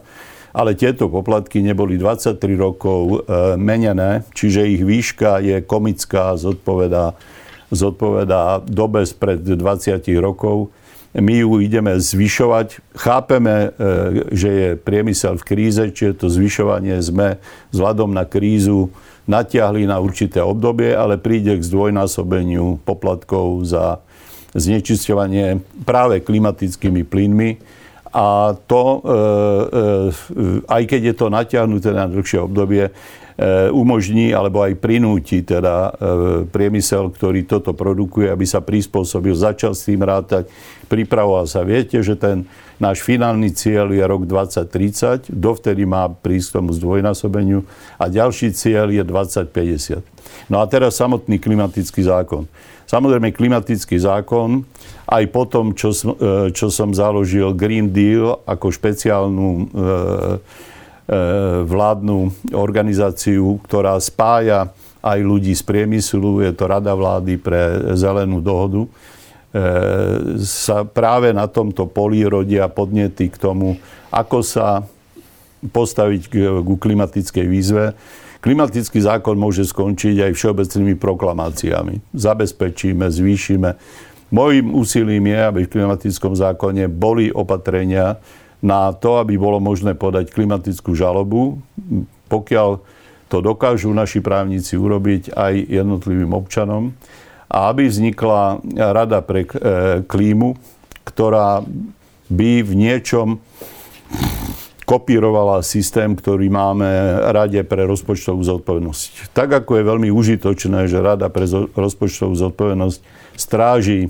ale 0.54 0.74
tieto 0.74 1.10
poplatky 1.10 1.62
neboli 1.62 1.98
23 1.98 2.42
rokov 2.58 3.02
e, 3.02 3.18
menené, 3.58 4.26
čiže 4.34 4.66
ich 4.66 4.82
výška 4.82 5.42
je 5.42 5.58
komická, 5.62 6.38
zodpovedá, 6.38 7.18
zodpovedá 7.74 8.62
dobe 8.66 9.06
spred 9.06 9.42
20 9.42 10.06
rokov. 10.22 10.74
My 11.18 11.42
ju 11.42 11.58
ideme 11.58 11.98
zvyšovať. 11.98 12.86
Chápeme, 12.94 13.74
e, 13.74 14.30
že 14.30 14.50
je 14.50 14.70
priemysel 14.78 15.42
v 15.42 15.48
kríze, 15.48 15.84
čiže 15.90 16.22
to 16.22 16.28
zvyšovanie 16.30 17.02
sme 17.02 17.42
vzhľadom 17.74 18.14
na 18.14 18.30
krízu 18.30 18.94
natiahli 19.26 19.90
na 19.90 19.98
určité 20.02 20.42
obdobie, 20.42 20.94
ale 20.94 21.22
príde 21.22 21.58
k 21.58 21.66
zdvojnásobeniu 21.66 22.82
poplatkov 22.86 23.62
za 23.66 24.02
znečisťovanie 24.58 25.62
práve 25.86 26.22
klimatickými 26.22 27.06
plynmi. 27.06 27.50
A 28.10 28.58
to, 28.66 28.84
e, 28.86 29.00
e, 29.06 30.62
aj 30.66 30.84
keď 30.90 31.02
je 31.14 31.16
to 31.18 31.26
natiahnuté 31.30 31.94
na 31.94 32.10
dlhšie 32.10 32.42
obdobie, 32.42 32.90
umožní 33.72 34.36
alebo 34.36 34.60
aj 34.60 34.76
prinúti 34.84 35.40
teda 35.40 35.76
e, 35.76 35.92
priemysel, 36.52 37.08
ktorý 37.08 37.48
toto 37.48 37.72
produkuje, 37.72 38.28
aby 38.28 38.44
sa 38.44 38.60
prispôsobil, 38.60 39.32
začal 39.32 39.72
s 39.72 39.88
tým 39.88 40.04
rátať, 40.04 40.52
pripravoval 40.92 41.48
sa. 41.48 41.64
Viete, 41.64 42.04
že 42.04 42.20
ten 42.20 42.44
náš 42.84 43.00
finálny 43.00 43.56
cieľ 43.56 43.96
je 43.96 44.04
rok 44.04 44.28
2030, 44.28 45.32
dovtedy 45.32 45.88
má 45.88 46.12
prísť 46.12 46.60
tomu 46.60 46.76
zdvojnásobeniu 46.76 47.64
a 47.96 48.12
ďalší 48.12 48.52
cieľ 48.52 48.92
je 48.92 49.04
2050. 49.08 50.04
No 50.52 50.60
a 50.60 50.68
teraz 50.68 51.00
samotný 51.00 51.40
klimatický 51.40 52.04
zákon. 52.04 52.44
Samozrejme, 52.90 53.32
klimatický 53.32 54.02
zákon, 54.02 54.66
aj 55.08 55.24
po 55.32 55.46
tom, 55.48 55.78
čo, 55.78 55.96
e, 55.96 56.52
čo 56.52 56.68
som 56.68 56.92
založil 56.92 57.56
Green 57.56 57.94
Deal 57.96 58.44
ako 58.44 58.68
špeciálnu 58.68 59.48
E, 59.50 60.68
vládnu 61.66 62.30
organizáciu, 62.54 63.58
ktorá 63.66 63.98
spája 63.98 64.70
aj 65.00 65.20
ľudí 65.24 65.56
z 65.56 65.64
priemyslu, 65.64 66.44
je 66.44 66.52
to 66.54 66.68
Rada 66.68 66.92
vlády 66.92 67.40
pre 67.40 67.96
zelenú 67.96 68.44
dohodu, 68.44 68.84
e, 68.84 68.90
sa 70.44 70.84
práve 70.84 71.32
na 71.32 71.48
tomto 71.48 71.88
poli 71.88 72.22
rodia 72.28 72.68
podnety 72.68 73.32
k 73.32 73.40
tomu, 73.40 73.80
ako 74.12 74.44
sa 74.44 74.84
postaviť 75.64 76.22
k 76.30 76.34
klimatickej 76.64 77.46
výzve. 77.48 77.96
Klimatický 78.40 79.04
zákon 79.04 79.36
môže 79.36 79.68
skončiť 79.68 80.32
aj 80.32 80.32
všeobecnými 80.32 80.96
proklamáciami. 80.96 82.16
Zabezpečíme, 82.16 83.12
zvýšime. 83.12 83.76
Mojím 84.32 84.78
úsilím 84.78 85.28
je, 85.28 85.40
aby 85.44 85.60
v 85.66 85.74
klimatickom 85.74 86.38
zákone 86.38 86.88
boli 86.88 87.34
opatrenia, 87.34 88.16
na 88.60 88.92
to, 88.92 89.20
aby 89.24 89.40
bolo 89.40 89.64
možné 89.64 89.96
podať 89.96 90.36
klimatickú 90.36 90.92
žalobu, 90.96 91.64
pokiaľ 92.28 92.84
to 93.30 93.38
dokážu 93.40 93.94
naši 93.94 94.20
právnici 94.20 94.76
urobiť 94.76 95.38
aj 95.38 95.54
jednotlivým 95.70 96.34
občanom 96.34 96.98
a 97.50 97.70
aby 97.74 97.90
vznikla 97.90 98.62
rada 98.94 99.22
pre 99.26 99.46
e, 99.46 99.50
klímu, 100.06 100.58
ktorá 101.06 101.66
by 102.30 102.52
v 102.62 102.72
niečom 102.78 103.42
kopírovala 104.90 105.62
systém, 105.62 106.18
ktorý 106.18 106.50
máme 106.50 106.90
Rade 107.30 107.62
pre 107.62 107.86
rozpočtovú 107.86 108.42
zodpovednosť. 108.42 109.34
Tak 109.38 109.62
ako 109.66 109.78
je 109.78 109.84
veľmi 109.86 110.10
užitočné, 110.10 110.90
že 110.90 110.98
Rada 110.98 111.30
pre 111.30 111.46
rozpočtovú 111.78 112.34
zodpovednosť 112.34 112.98
stráži 113.38 114.10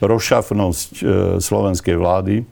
rozšafnosť 0.00 0.90
e, 0.96 1.02
slovenskej 1.44 1.96
vlády, 2.00 2.48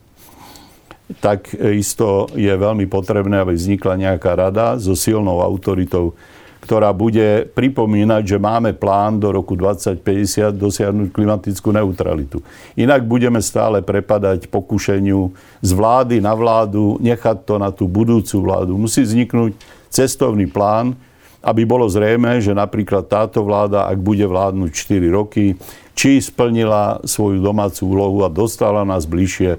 tak 1.23 1.55
isto 1.55 2.27
je 2.35 2.51
veľmi 2.51 2.83
potrebné, 2.91 3.39
aby 3.39 3.55
vznikla 3.55 3.95
nejaká 3.95 4.35
rada 4.35 4.75
so 4.75 4.91
silnou 4.91 5.39
autoritou, 5.39 6.11
ktorá 6.59 6.91
bude 6.91 7.47
pripomínať, 7.55 8.35
že 8.35 8.43
máme 8.43 8.75
plán 8.75 9.23
do 9.23 9.31
roku 9.31 9.55
2050 9.55 10.51
dosiahnuť 10.51 11.07
klimatickú 11.15 11.71
neutralitu. 11.71 12.43
Inak 12.75 13.07
budeme 13.07 13.39
stále 13.39 13.79
prepadať 13.79 14.51
pokušeniu 14.51 15.31
z 15.63 15.71
vlády 15.71 16.19
na 16.19 16.35
vládu, 16.35 16.99
nechať 16.99 17.47
to 17.47 17.55
na 17.55 17.71
tú 17.71 17.87
budúcu 17.87 18.43
vládu. 18.43 18.75
Musí 18.75 18.99
vzniknúť 18.99 19.55
cestovný 19.87 20.43
plán, 20.51 20.99
aby 21.39 21.63
bolo 21.63 21.87
zrejme, 21.87 22.43
že 22.43 22.51
napríklad 22.51 23.07
táto 23.07 23.47
vláda, 23.47 23.87
ak 23.87 24.03
bude 24.03 24.27
vládnuť 24.27 24.69
4 24.75 25.07
roky, 25.07 25.55
či 25.95 26.19
splnila 26.19 26.99
svoju 27.07 27.39
domácu 27.39 27.87
úlohu 27.87 28.27
a 28.27 28.29
dostala 28.29 28.83
nás 28.83 29.07
bližšie 29.07 29.55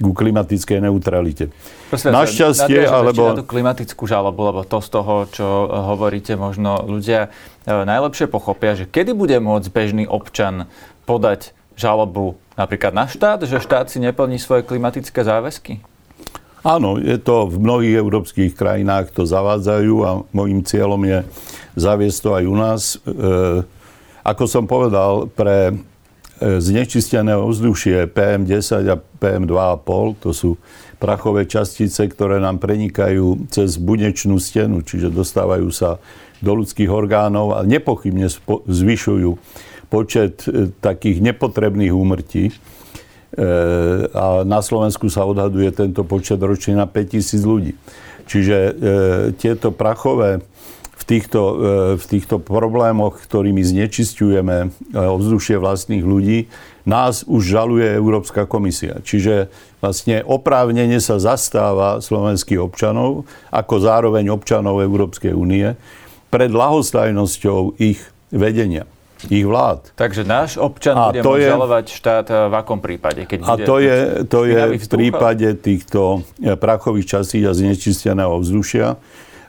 ku 0.00 0.16
klimatickej 0.16 0.80
neutralite. 0.80 1.52
Prosím, 1.92 2.16
Našťastie, 2.16 2.88
alebo... 2.88 3.36
Na 3.36 3.38
tú 3.38 3.46
klimatickú 3.46 4.08
žalobu, 4.08 4.48
lebo 4.48 4.60
to 4.64 4.80
z 4.80 4.88
toho, 4.88 5.14
čo 5.28 5.46
hovoríte, 5.68 6.34
možno 6.40 6.80
ľudia 6.88 7.28
e, 7.68 7.70
najlepšie 7.70 8.26
pochopia, 8.32 8.72
že 8.74 8.88
kedy 8.88 9.12
bude 9.12 9.36
môcť 9.36 9.68
bežný 9.68 10.04
občan 10.08 10.66
podať 11.04 11.52
žalobu 11.76 12.40
napríklad 12.56 12.96
na 12.96 13.04
štát, 13.08 13.44
že 13.44 13.60
štát 13.60 13.92
si 13.92 14.00
neplní 14.00 14.40
svoje 14.40 14.64
klimatické 14.64 15.20
záväzky? 15.20 15.84
Áno, 16.60 17.00
je 17.00 17.16
to 17.16 17.48
v 17.48 17.56
mnohých 17.56 17.96
európskych 18.04 18.52
krajinách 18.52 19.16
to 19.16 19.24
zavádzajú 19.24 19.94
a 20.04 20.10
môjim 20.32 20.60
cieľom 20.60 21.00
je 21.08 21.18
zaviesť 21.76 22.18
to 22.20 22.30
aj 22.36 22.44
u 22.44 22.56
nás. 22.56 22.82
E, 23.00 23.64
ako 24.20 24.44
som 24.44 24.64
povedal, 24.68 25.32
pre 25.32 25.72
znečistené 26.40 27.36
ovzdušie 27.36 28.08
PM10 28.16 28.88
a 28.88 28.96
PM2,5, 28.96 30.24
to 30.24 30.30
sú 30.32 30.50
prachové 30.96 31.44
častice, 31.44 32.00
ktoré 32.08 32.40
nám 32.40 32.60
prenikajú 32.60 33.48
cez 33.52 33.76
bunečnú 33.80 34.40
stenu, 34.40 34.80
čiže 34.80 35.12
dostávajú 35.12 35.68
sa 35.68 36.00
do 36.40 36.56
ľudských 36.56 36.88
orgánov 36.88 37.56
a 37.56 37.64
nepochybne 37.64 38.28
zvyšujú 38.68 39.30
počet 39.92 40.46
e, 40.48 40.72
takých 40.80 41.20
nepotrebných 41.20 41.92
úmrtí. 41.92 42.48
E, 42.48 42.54
a 44.08 44.46
na 44.48 44.60
Slovensku 44.64 45.12
sa 45.12 45.28
odhaduje 45.28 45.68
tento 45.74 46.06
počet 46.06 46.40
ročne 46.40 46.80
na 46.80 46.86
5000 46.88 47.44
ľudí. 47.44 47.72
Čiže 48.24 48.56
e, 48.56 48.72
tieto 49.36 49.74
prachové 49.74 50.40
týchto, 51.10 51.40
e, 51.42 51.54
v 51.98 52.04
týchto 52.06 52.38
problémoch, 52.38 53.18
ktorými 53.18 53.66
znečisťujeme 53.66 54.56
e, 54.62 54.68
ovzdušie 54.94 55.58
vlastných 55.58 56.06
ľudí, 56.06 56.46
nás 56.86 57.26
už 57.26 57.42
žaluje 57.42 57.90
Európska 57.90 58.46
komisia. 58.46 59.02
Čiže 59.02 59.50
vlastne 59.82 60.22
oprávnene 60.22 61.02
sa 61.02 61.18
zastáva 61.18 61.98
slovenských 61.98 62.62
občanov 62.62 63.26
ako 63.50 63.74
zároveň 63.82 64.30
občanov 64.30 64.78
Európskej 64.78 65.34
únie 65.34 65.74
pred 66.30 66.54
lahostajnosťou 66.54 67.82
ich 67.82 67.98
vedenia 68.30 68.86
ich 69.28 69.44
vlád. 69.44 69.92
Takže 70.00 70.24
náš 70.24 70.56
občan 70.56 70.96
a 70.96 71.12
bude 71.12 71.20
môcť 71.20 71.44
je, 71.44 71.50
žalovať 71.52 71.84
štát 71.92 72.26
e, 72.32 72.34
v 72.48 72.54
akom 72.56 72.78
prípade? 72.80 73.28
Keď 73.28 73.38
a 73.44 73.54
to 73.60 73.76
je, 73.76 73.98
to 74.24 74.48
je 74.48 74.80
v 74.80 74.86
prípade 74.88 75.48
týchto 75.60 76.24
prachových 76.40 77.18
časí 77.18 77.44
a 77.44 77.52
znečisteného 77.52 78.40
vzdušia. 78.40 78.96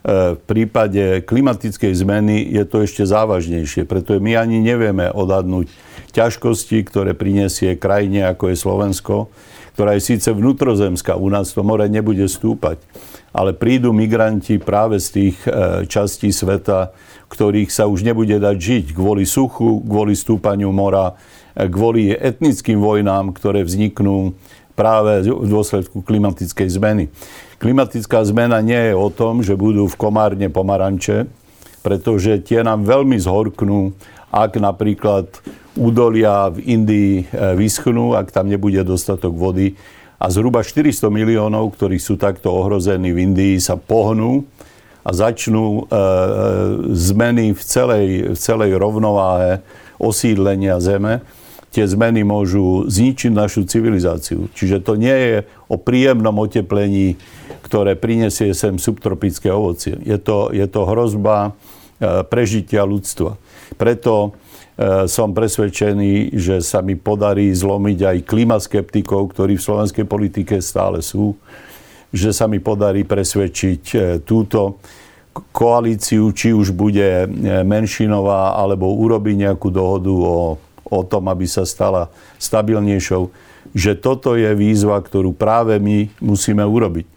E, 0.02 0.34
v 0.34 0.42
prípade 0.50 1.22
klimatickej 1.22 1.94
zmeny 1.94 2.50
je 2.50 2.66
to 2.66 2.82
ešte 2.82 3.06
závažnejšie, 3.06 3.86
pretože 3.86 4.18
my 4.18 4.34
ani 4.34 4.58
nevieme 4.58 5.14
odhadnúť 5.14 5.70
ťažkosti, 6.18 6.82
ktoré 6.90 7.14
prinesie 7.14 7.78
krajine, 7.78 8.26
ako 8.26 8.50
je 8.50 8.58
Slovensko, 8.58 9.16
ktorá 9.78 9.94
je 9.96 10.04
síce 10.04 10.28
vnútrozemská, 10.34 11.16
u 11.16 11.30
nás 11.30 11.54
to 11.54 11.62
more 11.62 11.86
nebude 11.86 12.26
stúpať, 12.26 12.82
ale 13.32 13.56
prídu 13.56 13.94
migranti 13.94 14.58
práve 14.58 14.98
z 14.98 15.08
tých 15.10 15.38
e, 15.46 15.86
častí 15.86 16.34
sveta, 16.34 16.98
ktorých 17.30 17.70
sa 17.70 17.86
už 17.88 18.04
nebude 18.04 18.36
dať 18.42 18.58
žiť 18.58 18.86
kvôli 18.98 19.24
suchu, 19.24 19.86
kvôli 19.86 20.18
stúpaniu 20.18 20.74
mora, 20.74 21.14
e, 21.54 21.70
kvôli 21.70 22.10
etnickým 22.10 22.82
vojnám, 22.82 23.38
ktoré 23.38 23.62
vzniknú 23.62 24.34
práve 24.74 25.30
v 25.30 25.46
dôsledku 25.46 26.02
klimatickej 26.02 26.68
zmeny. 26.74 27.14
Klimatická 27.62 28.26
zmena 28.26 28.58
nie 28.58 28.89
je 28.89 28.97
o 28.97 29.13
tom, 29.13 29.45
že 29.45 29.54
budú 29.54 29.86
v 29.86 29.93
komárne 29.93 30.50
pomaranče, 30.50 31.30
pretože 31.86 32.41
tie 32.41 32.65
nám 32.65 32.89
veľmi 32.89 33.21
zhorknú, 33.21 33.93
ak 34.34 34.58
napríklad 34.58 35.30
údolia 35.78 36.50
v 36.50 36.58
Indii 36.58 37.13
e, 37.21 37.24
vyschnú, 37.54 38.17
ak 38.17 38.34
tam 38.34 38.50
nebude 38.50 38.82
dostatok 38.82 39.38
vody. 39.38 39.78
A 40.17 40.34
zhruba 40.34 40.65
400 40.65 41.06
miliónov, 41.13 41.78
ktorí 41.78 42.02
sú 42.02 42.17
takto 42.17 42.50
ohrození 42.50 43.13
v 43.13 43.30
Indii, 43.30 43.62
sa 43.62 43.78
pohnú 43.78 44.41
a 45.06 45.13
začnú 45.13 45.65
e, 45.65 45.82
e, 45.86 45.89
zmeny 46.97 47.54
v 47.54 47.62
celej, 47.62 48.08
v 48.34 48.38
celej 48.41 48.74
rovnováhe 48.74 49.62
osídlenia 50.02 50.82
Zeme 50.82 51.21
tie 51.72 51.88
zmeny 51.88 52.28
môžu 52.28 52.86
zničiť 52.92 53.32
našu 53.32 53.64
civilizáciu. 53.64 54.52
Čiže 54.52 54.84
to 54.84 55.00
nie 55.00 55.16
je 55.16 55.36
o 55.72 55.80
príjemnom 55.80 56.36
oteplení, 56.44 57.16
ktoré 57.64 57.96
prinesie 57.96 58.52
sem 58.52 58.76
subtropické 58.76 59.48
ovocie. 59.48 59.96
Je 60.04 60.20
to, 60.20 60.52
je 60.52 60.68
to 60.68 60.84
hrozba 60.84 61.38
e, 61.48 61.52
prežitia 62.28 62.84
ľudstva. 62.84 63.40
Preto 63.80 64.36
e, 64.76 65.08
som 65.08 65.32
presvedčený, 65.32 66.36
že 66.36 66.60
sa 66.60 66.84
mi 66.84 67.00
podarí 67.00 67.48
zlomiť 67.56 68.00
aj 68.04 68.28
klimaskeptikov, 68.28 69.32
ktorí 69.32 69.56
v 69.56 69.64
slovenskej 69.64 70.04
politike 70.04 70.60
stále 70.60 71.00
sú, 71.00 71.40
že 72.12 72.36
sa 72.36 72.52
mi 72.52 72.60
podarí 72.60 73.08
presvedčiť 73.08 73.84
e, 73.96 73.98
túto 74.28 74.84
koalíciu, 75.32 76.36
či 76.36 76.52
už 76.52 76.76
bude 76.76 77.24
menšinová, 77.64 78.60
alebo 78.60 78.92
urobí 78.92 79.32
nejakú 79.40 79.72
dohodu 79.72 80.12
o 80.12 80.60
o 80.91 81.01
tom, 81.08 81.32
aby 81.32 81.47
sa 81.47 81.63
stala 81.63 82.12
stabilnejšou, 82.38 83.32
že 83.71 83.95
toto 83.95 84.36
je 84.36 84.51
výzva, 84.51 84.99
ktorú 84.99 85.32
práve 85.32 85.80
my 85.80 86.12
musíme 86.19 86.62
urobiť. 86.62 87.08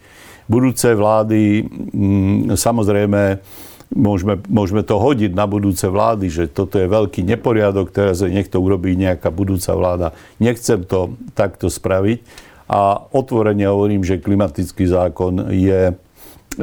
Budúce 0.47 0.93
vlády, 0.95 1.65
mm, 1.67 2.55
samozrejme, 2.55 3.43
môžeme, 3.91 4.39
môžeme 4.47 4.81
to 4.85 4.95
hodiť 4.97 5.35
na 5.35 5.45
budúce 5.45 5.85
vlády, 5.85 6.31
že 6.31 6.43
toto 6.47 6.79
je 6.79 6.87
veľký 6.87 7.25
neporiadok, 7.25 7.91
teraz 7.91 8.23
niekto 8.23 8.61
urobí 8.61 8.95
nejaká 8.95 9.29
budúca 9.29 9.75
vláda. 9.75 10.07
Nechcem 10.39 10.85
to 10.85 11.17
takto 11.33 11.67
spraviť 11.67 12.23
a 12.65 12.97
otvorene 13.13 13.65
hovorím, 13.69 14.01
že 14.01 14.21
klimatický 14.21 14.89
zákon 14.89 15.53
je 15.53 15.93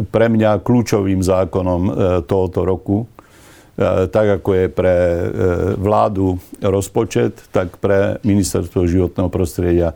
pre 0.08 0.26
mňa 0.32 0.64
kľúčovým 0.64 1.20
zákonom 1.20 1.82
e, 1.84 1.90
tohoto 2.24 2.64
roku 2.64 3.04
tak 4.08 4.42
ako 4.42 4.50
je 4.54 4.66
pre 4.70 4.96
e, 4.96 5.26
vládu 5.78 6.38
rozpočet, 6.62 7.48
tak 7.50 7.76
pre 7.82 8.22
ministerstvo 8.22 8.86
životného 8.86 9.30
prostredia 9.32 9.94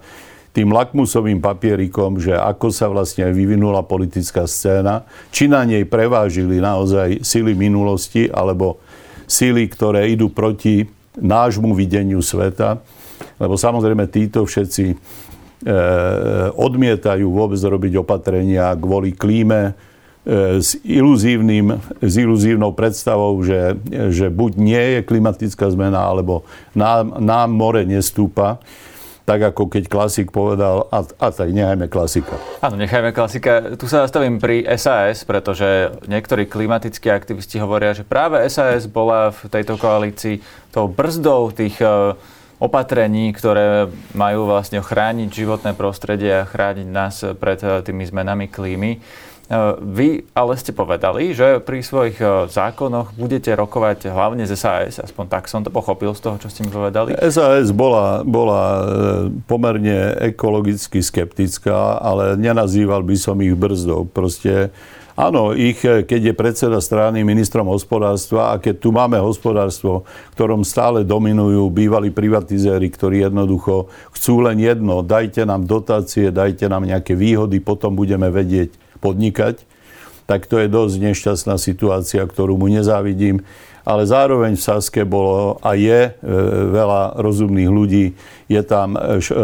tým 0.57 0.73
lakmusovým 0.73 1.37
papierikom, 1.37 2.17
že 2.17 2.33
ako 2.33 2.73
sa 2.73 2.89
vlastne 2.89 3.29
vyvinula 3.29 3.85
politická 3.85 4.49
scéna, 4.49 5.05
či 5.29 5.53
na 5.53 5.61
nej 5.69 5.85
prevážili 5.85 6.65
naozaj 6.65 7.21
sily 7.21 7.53
minulosti, 7.53 8.33
alebo 8.33 8.81
sily, 9.29 9.69
ktoré 9.69 10.09
idú 10.09 10.33
proti 10.33 10.89
nášmu 11.21 11.77
videniu 11.77 12.25
sveta. 12.25 12.81
Lebo 13.37 13.61
samozrejme 13.61 14.09
títo 14.09 14.49
všetci 14.49 14.85
e, 14.89 14.97
odmietajú 16.57 17.29
vôbec 17.29 17.61
robiť 17.61 17.93
opatrenia 18.01 18.73
kvôli 18.81 19.13
klíme, 19.13 19.77
E, 19.77 19.96
s, 20.59 20.75
iluzívnym, 20.83 21.79
s 22.03 22.15
iluzívnou 22.19 22.75
predstavou, 22.75 23.39
že, 23.47 23.79
že 24.11 24.27
buď 24.27 24.53
nie 24.59 24.85
je 24.99 25.01
klimatická 25.07 25.71
zmena, 25.71 26.03
alebo 26.03 26.43
nám, 26.75 27.23
nám 27.23 27.55
more 27.55 27.87
nestúpa 27.87 28.59
tak 29.27 29.43
ako 29.43 29.67
keď 29.67 29.91
klasik 29.91 30.31
povedal, 30.31 30.87
a, 30.95 31.03
a 31.03 31.27
tak 31.35 31.51
nechajme 31.51 31.91
klasika. 31.91 32.39
Áno, 32.63 32.79
nechajme 32.79 33.11
klasika. 33.11 33.75
Tu 33.75 33.91
sa 33.91 34.07
zastavím 34.07 34.39
pri 34.39 34.63
SAS, 34.79 35.27
pretože 35.27 35.91
niektorí 36.07 36.47
klimatickí 36.47 37.11
aktivisti 37.11 37.59
hovoria, 37.59 37.91
že 37.91 38.07
práve 38.07 38.39
SAS 38.47 38.87
bola 38.87 39.35
v 39.35 39.51
tejto 39.51 39.83
koalícii 39.83 40.39
tou 40.71 40.87
brzdou 40.87 41.51
tých 41.51 41.75
e, 41.83 42.15
opatrení, 42.57 43.33
ktoré 43.37 43.93
majú 44.17 44.49
vlastne 44.49 44.81
chrániť 44.81 45.29
životné 45.29 45.73
prostredie 45.77 46.43
a 46.43 46.49
chrániť 46.49 46.89
nás 46.89 47.21
pred 47.37 47.61
e, 47.61 47.85
tými 47.85 48.09
zmenami 48.09 48.49
klímy. 48.49 49.01
Eh, 49.47 49.79
vy 49.79 50.27
ale 50.35 50.59
ste 50.59 50.75
povedali, 50.75 51.31
že 51.31 51.63
pri 51.63 51.79
svojich 51.79 52.19
eh, 52.19 52.51
zákonoch 52.51 53.15
budete 53.15 53.55
rokovať 53.55 54.11
hlavne 54.11 54.43
z 54.43 54.59
SAS, 54.59 54.99
aspoň 54.99 55.25
tak 55.31 55.47
som 55.47 55.63
to 55.63 55.71
pochopil 55.71 56.19
z 56.19 56.21
toho, 56.27 56.35
čo 56.43 56.51
ste 56.51 56.67
mi 56.67 56.75
povedali. 56.75 57.15
SAS 57.31 57.71
bola, 57.71 58.27
bola 58.27 58.63
eh, 58.67 58.83
pomerne 59.47 60.19
ekologicky 60.19 60.99
skeptická, 60.99 62.03
ale 62.03 62.35
nenazýval 62.35 63.07
by 63.07 63.15
som 63.15 63.39
ich 63.39 63.55
brzdou. 63.55 64.11
Proste 64.11 64.75
Áno, 65.17 65.57
ich, 65.57 65.81
keď 65.81 66.21
je 66.29 66.35
predseda 66.37 66.77
strany 66.77 67.25
ministrom 67.25 67.73
hospodárstva 67.73 68.53
a 68.53 68.61
keď 68.61 68.85
tu 68.85 68.93
máme 68.93 69.17
hospodárstvo, 69.17 70.05
ktorom 70.37 70.61
stále 70.61 71.09
dominujú 71.09 71.73
bývalí 71.73 72.13
privatizéri, 72.13 72.93
ktorí 72.93 73.25
jednoducho 73.25 73.89
chcú 74.13 74.45
len 74.45 74.61
jedno, 74.61 75.01
dajte 75.01 75.49
nám 75.49 75.65
dotácie, 75.65 76.29
dajte 76.29 76.69
nám 76.69 76.85
nejaké 76.85 77.17
výhody, 77.17 77.65
potom 77.65 77.97
budeme 77.97 78.29
vedieť 78.29 78.77
podnikať, 79.01 79.65
tak 80.29 80.45
to 80.45 80.61
je 80.61 80.69
dosť 80.69 80.97
nešťastná 81.01 81.57
situácia, 81.57 82.21
ktorú 82.21 82.61
mu 82.61 82.69
nezávidím. 82.69 83.41
Ale 83.87 84.03
zároveň 84.03 84.59
v 84.59 84.67
Saske 84.67 85.07
bolo 85.07 85.63
a 85.63 85.79
je 85.79 86.11
e, 86.11 86.35
veľa 86.75 87.23
rozumných 87.23 87.71
ľudí. 87.71 88.19
Je 88.51 88.59
tam 88.67 88.99
e, 88.99 89.23
š, 89.23 89.31
e, 89.31 89.39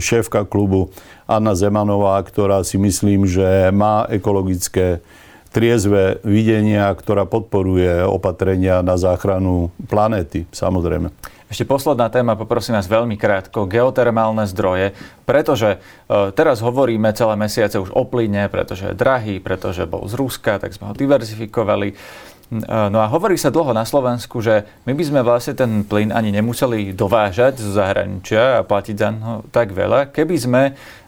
šéfka 0.00 0.48
klubu 0.48 0.88
Anna 1.26 1.54
Zemanová, 1.54 2.18
ktorá 2.22 2.62
si 2.66 2.76
myslím, 2.78 3.26
že 3.26 3.70
má 3.70 4.06
ekologické 4.10 5.00
triezve 5.52 6.18
videnia, 6.24 6.88
ktorá 6.96 7.28
podporuje 7.28 8.02
opatrenia 8.08 8.80
na 8.80 8.96
záchranu 8.96 9.68
planéty, 9.84 10.48
samozrejme. 10.48 11.12
Ešte 11.52 11.68
posledná 11.68 12.08
téma, 12.08 12.32
poprosím 12.32 12.80
vás 12.80 12.88
veľmi 12.88 13.20
krátko. 13.20 13.68
Geotermálne 13.68 14.48
zdroje, 14.48 14.96
pretože 15.28 15.76
e, 15.76 15.78
teraz 16.32 16.64
hovoríme 16.64 17.12
celé 17.12 17.36
mesiace 17.36 17.76
už 17.76 17.92
o 17.92 18.08
plyne, 18.08 18.48
pretože 18.48 18.88
je 18.88 18.96
drahý, 18.96 19.36
pretože 19.36 19.84
bol 19.84 20.08
z 20.08 20.16
Ruska, 20.16 20.56
tak 20.56 20.72
sme 20.72 20.88
ho 20.88 20.94
diverzifikovali. 20.96 21.92
No 22.52 23.00
a 23.00 23.08
hovorí 23.08 23.40
sa 23.40 23.48
dlho 23.48 23.72
na 23.72 23.88
Slovensku, 23.88 24.44
že 24.44 24.68
my 24.84 24.92
by 24.92 25.04
sme 25.08 25.20
vlastne 25.24 25.56
ten 25.56 25.88
plyn 25.88 26.12
ani 26.12 26.28
nemuseli 26.36 26.92
dovážať 26.92 27.56
z 27.56 27.80
zahraničia 27.80 28.60
a 28.60 28.66
platiť 28.66 28.96
za 29.00 29.08
no 29.08 29.40
tak 29.48 29.72
veľa, 29.72 30.12
keby 30.12 30.36
sme 30.36 30.62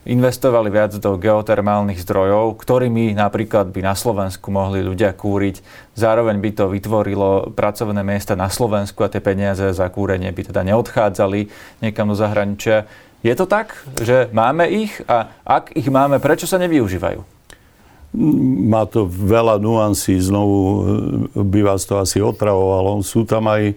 investovali 0.04 0.68
viac 0.68 0.96
do 1.00 1.16
geotermálnych 1.16 2.00
zdrojov, 2.04 2.60
ktorými 2.60 3.16
napríklad 3.16 3.72
by 3.72 3.80
na 3.80 3.94
Slovensku 3.96 4.52
mohli 4.52 4.84
ľudia 4.84 5.16
kúriť. 5.16 5.64
Zároveň 5.96 6.36
by 6.40 6.50
to 6.52 6.64
vytvorilo 6.68 7.52
pracovné 7.56 8.04
miesta 8.04 8.36
na 8.36 8.52
Slovensku 8.52 9.00
a 9.00 9.12
tie 9.12 9.24
peniaze 9.24 9.64
za 9.72 9.88
kúrenie 9.88 10.28
by 10.28 10.52
teda 10.52 10.60
neodchádzali 10.64 11.48
niekam 11.80 12.12
do 12.12 12.16
zahraničia. 12.16 12.84
Je 13.24 13.32
to 13.32 13.48
tak, 13.48 13.72
že 13.96 14.28
máme 14.36 14.68
ich 14.68 15.00
a 15.08 15.32
ak 15.48 15.72
ich 15.72 15.88
máme, 15.88 16.20
prečo 16.20 16.44
sa 16.44 16.60
nevyužívajú? 16.60 17.34
má 18.70 18.86
to 18.86 19.10
veľa 19.10 19.58
nuancí, 19.58 20.14
znovu 20.22 20.86
by 21.34 21.60
vás 21.66 21.82
to 21.82 21.98
asi 21.98 22.22
otravovalo. 22.22 23.02
Sú 23.02 23.26
tam 23.26 23.50
aj 23.50 23.74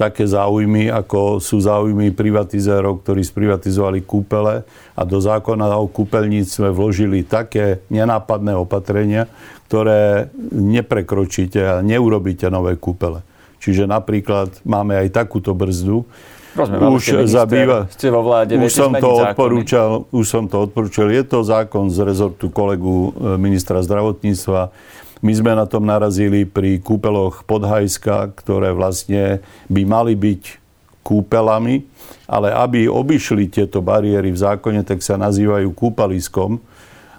také 0.00 0.24
záujmy, 0.24 0.88
ako 0.88 1.44
sú 1.44 1.60
záujmy 1.60 2.16
privatizérov, 2.16 3.04
ktorí 3.04 3.20
sprivatizovali 3.20 4.00
kúpele 4.00 4.64
a 4.96 5.02
do 5.04 5.20
zákona 5.20 5.76
o 5.76 5.84
kúpeľníctve 5.92 6.72
vložili 6.72 7.20
také 7.20 7.84
nenápadné 7.92 8.56
opatrenia, 8.56 9.28
ktoré 9.68 10.32
neprekročíte 10.56 11.60
a 11.60 11.84
neurobíte 11.84 12.48
nové 12.48 12.80
kúpele. 12.80 13.20
Čiže 13.60 13.84
napríklad 13.84 14.64
máme 14.64 14.96
aj 14.96 15.12
takúto 15.12 15.52
brzdu, 15.52 16.08
Rozumiem, 16.50 16.98
už 16.98 17.30
zabýva, 17.30 17.86
ste 17.94 18.10
vo 18.10 18.26
vláde, 18.26 18.58
už 18.58 18.74
som 18.74 18.90
to 18.90 19.22
odporúčal, 19.22 20.10
už 20.10 20.26
som 20.26 20.50
to 20.50 20.66
odporúčal. 20.66 21.06
Je 21.06 21.22
to 21.22 21.46
zákon 21.46 21.86
z 21.94 22.02
rezortu 22.02 22.50
kolegu 22.50 23.14
e, 23.14 23.38
ministra 23.38 23.78
zdravotníctva. 23.78 24.74
My 25.20 25.32
sme 25.36 25.52
na 25.52 25.68
tom 25.68 25.84
narazili 25.84 26.48
pri 26.48 26.80
kúpeloch 26.80 27.44
Podhajska, 27.44 28.32
ktoré 28.40 28.72
vlastne 28.72 29.44
by 29.68 29.82
mali 29.84 30.16
byť 30.16 30.56
kúpelami, 31.04 31.84
ale 32.24 32.52
aby 32.56 32.88
obišli 32.88 33.52
tieto 33.52 33.84
bariéry 33.84 34.32
v 34.32 34.40
zákone, 34.40 34.80
tak 34.84 35.04
sa 35.04 35.20
nazývajú 35.20 35.72
kúpaliskom. 35.76 36.60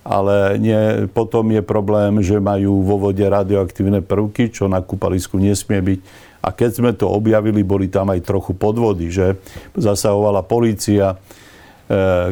Ale 0.02 0.58
nie, 0.58 1.06
potom 1.14 1.46
je 1.54 1.62
problém, 1.62 2.26
že 2.26 2.42
majú 2.42 2.82
vo 2.82 2.98
vode 2.98 3.22
radioaktívne 3.22 4.02
prvky, 4.02 4.50
čo 4.50 4.66
na 4.66 4.82
kúpalisku 4.82 5.38
nesmie 5.38 5.78
byť 5.78 6.00
a 6.42 6.50
keď 6.50 6.70
sme 6.74 6.92
to 6.98 7.06
objavili, 7.06 7.62
boli 7.62 7.86
tam 7.86 8.10
aj 8.10 8.26
trochu 8.26 8.58
podvody, 8.58 9.14
že 9.14 9.38
zasahovala 9.78 10.42
policia, 10.42 11.14
e, 11.14 11.18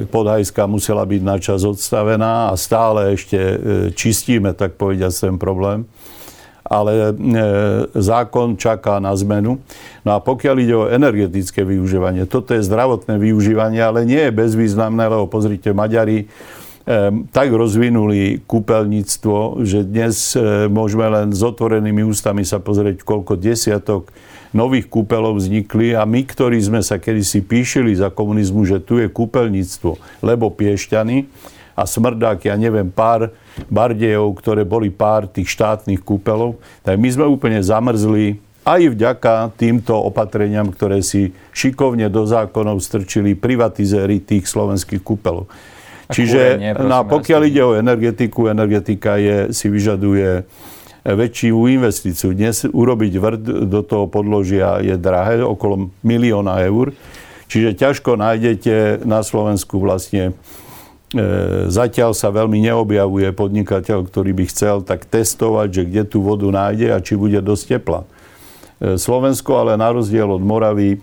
podhajská 0.07 0.67
musela 0.69 1.03
byť 1.03 1.21
na 1.25 1.37
čas 1.41 1.65
odstavená 1.65 2.51
a 2.51 2.53
stále 2.55 3.17
ešte 3.17 3.37
e, 3.37 3.55
čistíme, 3.91 4.55
tak 4.55 4.79
povediať, 4.79 5.11
ten 5.11 5.35
problém. 5.35 5.83
Ale 6.63 6.93
e, 6.93 7.03
zákon 7.97 8.55
čaká 8.55 9.01
na 9.01 9.11
zmenu. 9.17 9.57
No 10.05 10.09
a 10.15 10.19
pokiaľ 10.21 10.55
ide 10.61 10.75
o 10.77 10.89
energetické 10.89 11.65
využívanie, 11.65 12.29
toto 12.29 12.53
je 12.53 12.63
zdravotné 12.63 13.17
využívanie, 13.17 13.81
ale 13.81 14.05
nie 14.05 14.21
je 14.29 14.37
bezvýznamné, 14.37 15.09
lebo 15.09 15.25
pozrite, 15.25 15.73
Maďari 15.73 16.29
tak 17.29 17.53
rozvinuli 17.53 18.41
kúpeľníctvo, 18.49 19.61
že 19.61 19.85
dnes 19.85 20.33
môžeme 20.73 21.05
len 21.05 21.29
s 21.29 21.45
otvorenými 21.45 22.01
ústami 22.01 22.41
sa 22.41 22.57
pozrieť, 22.57 23.05
koľko 23.05 23.37
desiatok 23.37 24.09
nových 24.51 24.89
kúpeľov 24.89 25.37
vznikli 25.37 25.93
a 25.93 26.03
my, 26.05 26.25
ktorí 26.25 26.57
sme 26.59 26.81
sa 26.81 26.97
kedysi 26.97 27.45
píšili 27.45 27.93
za 27.93 28.09
komunizmu, 28.09 28.65
že 28.65 28.81
tu 28.81 28.97
je 28.97 29.07
kúpeľníctvo, 29.09 30.23
lebo 30.25 30.49
Piešťany 30.49 31.29
a 31.77 31.87
Smrdák, 31.87 32.43
ja 32.43 32.55
neviem, 32.59 32.91
pár 32.91 33.31
bardejov, 33.71 34.35
ktoré 34.41 34.67
boli 34.67 34.91
pár 34.91 35.29
tých 35.29 35.47
štátnych 35.53 36.03
kúpeľov, 36.03 36.59
tak 36.83 36.99
my 36.99 37.07
sme 37.07 37.25
úplne 37.29 37.61
zamrzli 37.63 38.41
aj 38.67 38.81
vďaka 38.93 39.33
týmto 39.55 39.95
opatreniam, 39.95 40.67
ktoré 40.69 40.99
si 41.01 41.31
šikovne 41.55 42.11
do 42.11 42.27
zákonov 42.27 42.83
strčili 42.83 43.33
privatizéry 43.33 44.19
tých 44.19 44.45
slovenských 44.45 45.01
kúpeľov. 45.01 45.47
Čiže 46.09 46.57
kúrenie, 46.57 46.71
no, 46.89 47.05
pokiaľ 47.05 47.41
ide 47.45 47.61
o 47.61 47.77
energetiku, 47.77 48.49
energetika 48.49 49.21
je, 49.21 49.53
si 49.53 49.69
vyžaduje 49.69 50.41
väčšiu 51.03 51.69
investíciu. 51.71 52.35
Dnes 52.35 52.67
urobiť 52.67 53.13
vrt 53.15 53.43
do 53.67 53.81
toho 53.83 54.05
podložia 54.11 54.83
je 54.83 54.95
drahé, 54.99 55.39
okolo 55.43 55.93
milióna 56.03 56.59
eur. 56.67 56.91
Čiže 57.49 57.79
ťažko 57.79 58.19
nájdete 58.19 59.07
na 59.09 59.25
Slovensku 59.25 59.81
vlastne 59.81 60.37
e, 61.15 61.65
Zatiaľ 61.65 62.13
sa 62.13 62.29
veľmi 62.29 62.61
neobjavuje 62.61 63.33
podnikateľ, 63.33 64.05
ktorý 64.05 64.31
by 64.37 64.43
chcel 64.53 64.85
tak 64.85 65.09
testovať, 65.09 65.67
že 65.73 65.83
kde 65.89 66.03
tú 66.05 66.21
vodu 66.21 66.45
nájde 66.45 66.93
a 66.93 67.01
či 67.01 67.17
bude 67.17 67.41
dosť 67.41 67.63
tepla. 67.79 68.05
E, 68.77 69.01
Slovensko 69.01 69.57
ale 69.57 69.79
na 69.81 69.89
rozdiel 69.89 70.29
od 70.29 70.43
Moravy 70.45 71.01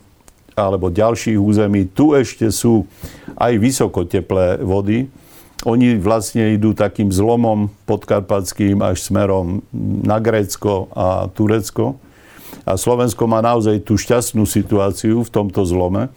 alebo 0.56 0.88
ďalších 0.88 1.36
území, 1.36 1.84
tu 1.92 2.16
ešte 2.16 2.48
sú 2.48 2.88
aj 3.36 3.52
vysokoteplé 3.60 4.64
vody. 4.64 5.04
Oni 5.64 5.96
vlastne 5.96 6.52
idú 6.52 6.76
takým 6.76 7.08
zlomom 7.08 7.72
podkarpatským 7.88 8.84
až 8.84 9.08
smerom 9.08 9.64
na 10.04 10.20
Grécko 10.20 10.92
a 10.92 11.32
Turecko. 11.32 11.96
A 12.68 12.76
Slovensko 12.76 13.24
má 13.24 13.40
naozaj 13.40 13.80
tú 13.80 13.96
šťastnú 13.96 14.44
situáciu 14.44 15.24
v 15.24 15.32
tomto 15.32 15.64
zlome, 15.64 16.12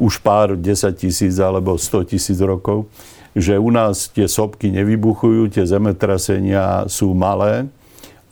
už 0.00 0.24
pár 0.24 0.56
10 0.56 0.88
tisíc 0.96 1.36
alebo 1.36 1.76
100 1.76 2.16
tisíc 2.16 2.38
rokov, 2.40 2.88
že 3.36 3.60
u 3.60 3.68
nás 3.68 4.08
tie 4.08 4.24
sopky 4.24 4.72
nevybuchujú, 4.72 5.52
tie 5.52 5.68
zemetrasenia 5.68 6.88
sú 6.88 7.12
malé, 7.12 7.68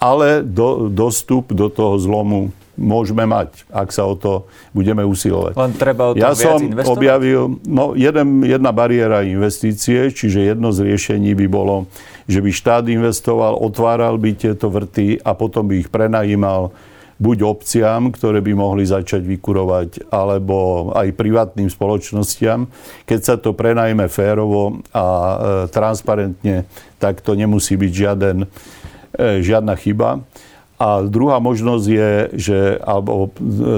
ale 0.00 0.40
do, 0.40 0.88
dostup 0.88 1.52
do 1.52 1.68
toho 1.68 2.00
zlomu 2.00 2.48
môžeme 2.80 3.28
mať, 3.28 3.68
ak 3.68 3.92
sa 3.92 4.08
o 4.08 4.16
to 4.16 4.48
budeme 4.72 5.04
usilovať. 5.04 5.54
Len 5.54 5.72
treba 5.76 6.10
o 6.10 6.16
ja 6.16 6.32
som 6.32 6.56
investovať? 6.56 6.96
objavil, 6.96 7.60
no 7.68 7.92
jeden, 7.92 8.40
jedna 8.42 8.72
bariéra 8.72 9.20
investície, 9.22 10.08
čiže 10.08 10.56
jedno 10.56 10.72
z 10.72 10.88
riešení 10.88 11.36
by 11.36 11.46
bolo, 11.46 11.84
že 12.24 12.40
by 12.40 12.50
štát 12.50 12.88
investoval, 12.88 13.60
otváral 13.60 14.16
by 14.16 14.32
tieto 14.32 14.72
vrty 14.72 15.20
a 15.20 15.36
potom 15.36 15.68
by 15.68 15.84
ich 15.84 15.92
prenajímal 15.92 16.72
buď 17.20 17.38
obciam, 17.44 18.08
ktoré 18.08 18.40
by 18.40 18.56
mohli 18.56 18.88
začať 18.88 19.20
vykurovať, 19.28 20.08
alebo 20.08 20.88
aj 20.96 21.12
privátnym 21.12 21.68
spoločnostiam. 21.68 22.72
Keď 23.04 23.20
sa 23.20 23.36
to 23.36 23.52
prenajme 23.52 24.08
férovo 24.08 24.80
a 24.96 25.04
e, 25.04 25.36
transparentne, 25.68 26.64
tak 26.96 27.20
to 27.20 27.36
nemusí 27.36 27.76
byť 27.76 27.92
žiaden, 27.92 28.48
e, 29.20 29.44
žiadna 29.44 29.76
chyba. 29.76 30.24
A 30.80 31.04
druhá 31.04 31.44
možnosť 31.44 31.86
je, 31.92 32.12
že, 32.40 32.60
alebo 32.80 33.28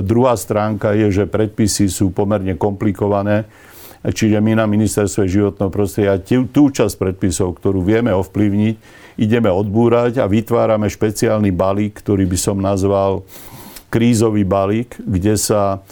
druhá 0.06 0.38
stránka 0.38 0.94
je, 0.94 1.10
že 1.10 1.24
predpisy 1.26 1.90
sú 1.90 2.14
pomerne 2.14 2.54
komplikované, 2.54 3.50
čiže 4.06 4.38
my 4.38 4.54
na 4.54 4.70
ministerstve 4.70 5.26
životného 5.26 5.66
prostredia 5.66 6.22
tú, 6.22 6.46
tú 6.46 6.70
časť 6.70 6.94
predpisov, 6.94 7.58
ktorú 7.58 7.82
vieme 7.82 8.14
ovplyvniť, 8.14 9.02
ideme 9.18 9.50
odbúrať 9.50 10.22
a 10.22 10.30
vytvárame 10.30 10.86
špeciálny 10.86 11.50
balík, 11.50 11.98
ktorý 11.98 12.22
by 12.22 12.38
som 12.38 12.62
nazval 12.62 13.26
krízový 13.90 14.46
balík, 14.46 14.94
kde 15.02 15.34
sa 15.34 15.82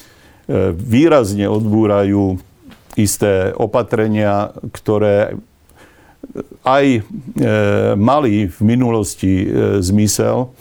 e, 0.47 0.73
výrazne 0.73 1.51
odbúrajú 1.51 2.39
isté 2.95 3.51
opatrenia, 3.59 4.55
ktoré 4.73 5.35
aj 6.65 6.85
e, 6.97 7.01
mali 7.99 8.47
v 8.47 8.59
minulosti 8.63 9.45
e, 9.45 9.47
zmysel, 9.85 10.55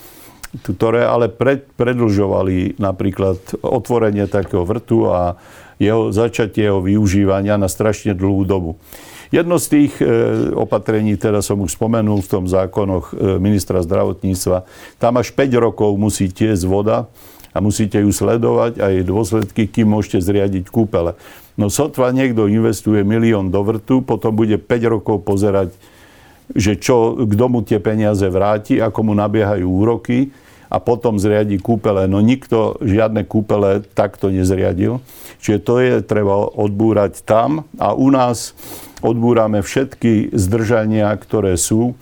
ktoré 0.49 1.05
ale 1.05 1.29
pred, 1.29 1.69
predlžovali 1.77 2.81
napríklad 2.81 3.37
otvorenie 3.61 4.25
takého 4.25 4.65
vrtu 4.65 5.05
a 5.05 5.37
jeho 5.77 6.09
začatie 6.11 6.67
jeho 6.67 6.81
využívania 6.81 7.55
na 7.55 7.69
strašne 7.69 8.17
dlhú 8.17 8.43
dobu. 8.43 8.81
Jedno 9.29 9.61
z 9.61 9.65
tých 9.69 9.93
e, 10.01 10.05
opatrení, 10.57 11.13
teda 11.13 11.45
som 11.45 11.61
už 11.61 11.77
spomenul 11.77 12.25
v 12.25 12.31
tom 12.33 12.43
zákonoch 12.49 13.13
e, 13.13 13.37
ministra 13.37 13.85
zdravotníctva, 13.85 14.65
tam 14.97 15.21
až 15.21 15.29
5 15.37 15.53
rokov 15.61 15.93
musí 16.01 16.33
tiesť 16.33 16.65
voda 16.65 17.05
a 17.53 17.61
musíte 17.61 18.01
ju 18.01 18.09
sledovať 18.09 18.81
a 18.81 18.89
jej 18.89 19.05
dôsledky, 19.05 19.69
kým 19.69 19.93
môžete 19.93 20.25
zriadiť 20.25 20.73
kúpele. 20.73 21.13
No 21.61 21.69
sotva 21.69 22.09
niekto 22.09 22.49
investuje 22.49 23.05
milión 23.05 23.53
do 23.53 23.61
vrtu, 23.61 24.01
potom 24.01 24.33
bude 24.33 24.57
5 24.57 24.65
rokov 24.97 25.21
pozerať 25.21 25.77
že 26.55 26.77
čo, 26.77 27.13
kto 27.25 27.45
mu 27.49 27.59
tie 27.61 27.77
peniaze 27.77 28.25
vráti, 28.25 28.81
ako 28.81 29.11
mu 29.11 29.13
nabiehajú 29.13 29.65
úroky 29.65 30.33
a 30.69 30.77
potom 30.77 31.17
zriadi 31.17 31.57
kúpele. 31.57 32.05
No 32.05 32.21
nikto 32.21 32.77
žiadne 32.81 33.25
kúpele 33.25 33.81
takto 33.97 34.29
nezriadil. 34.29 35.01
Čiže 35.41 35.59
to 35.65 35.73
je 35.81 35.93
treba 36.05 36.45
odbúrať 36.45 37.25
tam 37.25 37.65
a 37.81 37.97
u 37.97 38.13
nás 38.13 38.53
odbúrame 39.01 39.63
všetky 39.65 40.35
zdržania, 40.35 41.09
ktoré 41.17 41.57
sú. 41.57 41.97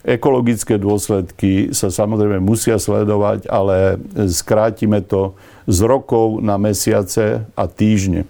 Ekologické 0.00 0.80
dôsledky 0.80 1.76
sa 1.76 1.92
samozrejme 1.92 2.40
musia 2.40 2.80
sledovať, 2.80 3.44
ale 3.52 4.00
skrátime 4.32 5.04
to 5.04 5.36
z 5.68 5.84
rokov 5.84 6.40
na 6.40 6.56
mesiace 6.56 7.44
a 7.52 7.64
týždne. 7.68 8.24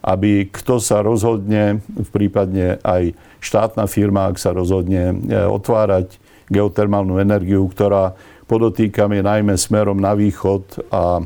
Aby 0.00 0.48
kto 0.48 0.80
sa 0.80 1.04
rozhodne, 1.04 1.84
v 1.92 2.08
prípadne 2.08 2.80
aj 2.80 3.12
štátna 3.40 3.88
firma, 3.88 4.28
ak 4.28 4.36
sa 4.36 4.52
rozhodne 4.54 5.12
e, 5.12 5.36
otvárať 5.48 6.20
geotermálnu 6.52 7.16
energiu, 7.18 7.66
ktorá 7.66 8.14
podotýkam 8.44 9.14
je 9.16 9.22
najmä 9.24 9.54
smerom 9.56 9.96
na 9.96 10.12
východ 10.12 10.84
a 10.92 11.24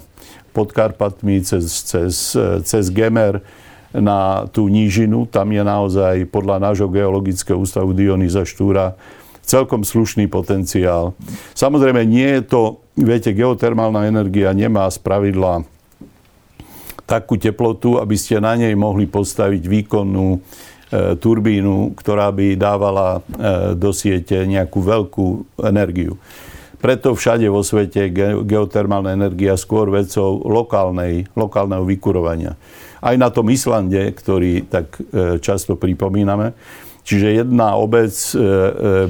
pod 0.54 0.70
Karpatmi 0.70 1.42
cez, 1.42 1.66
cez, 1.84 2.38
e, 2.38 2.62
cez 2.62 2.88
Gemer 2.94 3.42
na 3.94 4.46
tú 4.50 4.66
nížinu. 4.66 5.26
Tam 5.26 5.50
je 5.50 5.62
naozaj 5.62 6.26
podľa 6.30 6.58
nášho 6.62 6.90
geologického 6.90 7.58
ústavu 7.58 7.94
Dionýza 7.94 8.46
Štúra 8.46 8.94
celkom 9.44 9.84
slušný 9.84 10.26
potenciál. 10.26 11.12
Samozrejme, 11.52 12.02
nie 12.08 12.40
je 12.40 12.42
to, 12.48 12.62
viete, 12.96 13.30
geotermálna 13.36 14.08
energia 14.08 14.50
nemá 14.56 14.88
z 14.88 14.98
pravidla 15.04 15.68
takú 17.04 17.36
teplotu, 17.36 18.00
aby 18.00 18.16
ste 18.16 18.40
na 18.40 18.56
nej 18.56 18.72
mohli 18.72 19.04
postaviť 19.04 19.62
výkonnú 19.68 20.40
turbínu, 21.18 21.96
ktorá 21.98 22.30
by 22.30 22.54
dávala 22.54 23.18
e, 23.18 23.20
do 23.74 23.90
siete 23.90 24.46
nejakú 24.46 24.78
veľkú 24.78 25.26
energiu. 25.64 26.18
Preto 26.84 27.16
všade 27.16 27.48
vo 27.48 27.64
svete 27.64 28.12
geotermálna 28.44 29.16
energia 29.16 29.56
skôr 29.56 29.88
vecou 29.88 30.44
lokálnej, 30.44 31.24
lokálneho 31.32 31.80
vykurovania. 31.88 32.60
Aj 33.00 33.16
na 33.16 33.32
tom 33.32 33.48
Islande, 33.48 34.12
ktorý 34.12 34.68
tak 34.68 35.00
e, 35.00 35.40
často 35.40 35.80
pripomíname. 35.80 36.52
Čiže 37.04 37.44
jedna 37.44 37.76
obec 37.76 38.12
e, 38.12 38.36
e, 38.36 38.42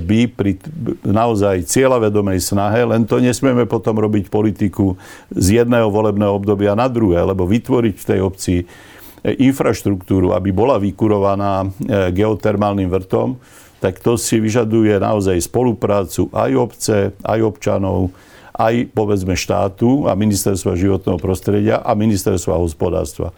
by 0.02 0.20
pri 0.34 0.58
naozaj 1.06 1.66
cieľavedomej 1.66 2.42
snahe, 2.42 2.82
len 2.86 3.06
to 3.06 3.22
nesmieme 3.22 3.70
potom 3.70 3.98
robiť 3.98 4.30
politiku 4.30 4.98
z 5.30 5.62
jedného 5.62 5.90
volebného 5.90 6.34
obdobia 6.34 6.74
na 6.74 6.90
druhé, 6.90 7.22
lebo 7.22 7.46
vytvoriť 7.46 7.94
v 7.94 8.06
tej 8.06 8.20
obci 8.22 8.54
infraštruktúru, 9.24 10.36
aby 10.36 10.52
bola 10.52 10.76
vykurovaná 10.76 11.64
geotermálnym 12.12 12.92
vrtom, 12.92 13.40
tak 13.80 14.00
to 14.00 14.20
si 14.20 14.36
vyžaduje 14.40 15.00
naozaj 15.00 15.40
spoluprácu 15.44 16.28
aj 16.32 16.50
obce, 16.56 16.96
aj 17.24 17.40
občanov, 17.40 18.12
aj 18.54 18.92
povedzme 18.92 19.34
štátu 19.34 20.06
a 20.06 20.14
ministerstva 20.14 20.76
životného 20.76 21.18
prostredia 21.18 21.80
a 21.80 21.96
ministerstva 21.96 22.60
hospodárstva. 22.60 23.32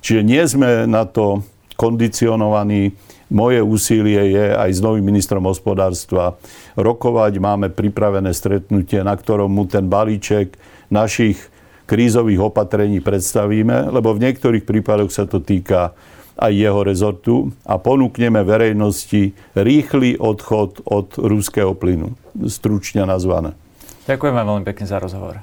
Čiže 0.00 0.20
nie 0.26 0.42
sme 0.44 0.84
na 0.88 1.06
to 1.06 1.44
kondicionovaní. 1.76 2.96
Moje 3.26 3.58
úsilie 3.58 4.32
je 4.32 4.46
aj 4.54 4.70
s 4.70 4.80
novým 4.80 5.02
ministrom 5.02 5.44
hospodárstva 5.44 6.38
rokovať. 6.78 7.42
Máme 7.42 7.72
pripravené 7.72 8.30
stretnutie, 8.30 9.02
na 9.02 9.14
ktorom 9.16 9.50
mu 9.50 9.66
ten 9.66 9.86
balíček 9.86 10.54
našich 10.88 11.40
krízových 11.86 12.52
opatrení 12.52 12.98
predstavíme, 13.00 13.94
lebo 13.94 14.12
v 14.12 14.28
niektorých 14.28 14.66
prípadoch 14.66 15.10
sa 15.14 15.24
to 15.24 15.38
týka 15.40 15.94
aj 16.36 16.52
jeho 16.52 16.80
rezortu 16.84 17.34
a 17.64 17.80
ponúkneme 17.80 18.44
verejnosti 18.44 19.32
rýchly 19.56 20.20
odchod 20.20 20.84
od 20.84 21.16
ruského 21.16 21.72
plynu. 21.72 22.12
Stručne 22.50 23.08
nazvané. 23.08 23.56
Ďakujem 24.04 24.34
vám 24.36 24.46
veľmi 24.46 24.64
pekne 24.68 24.86
za 24.86 25.00
rozhovor. 25.00 25.40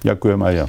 Ďakujem 0.00 0.40
aj 0.40 0.54
ja. 0.56 0.66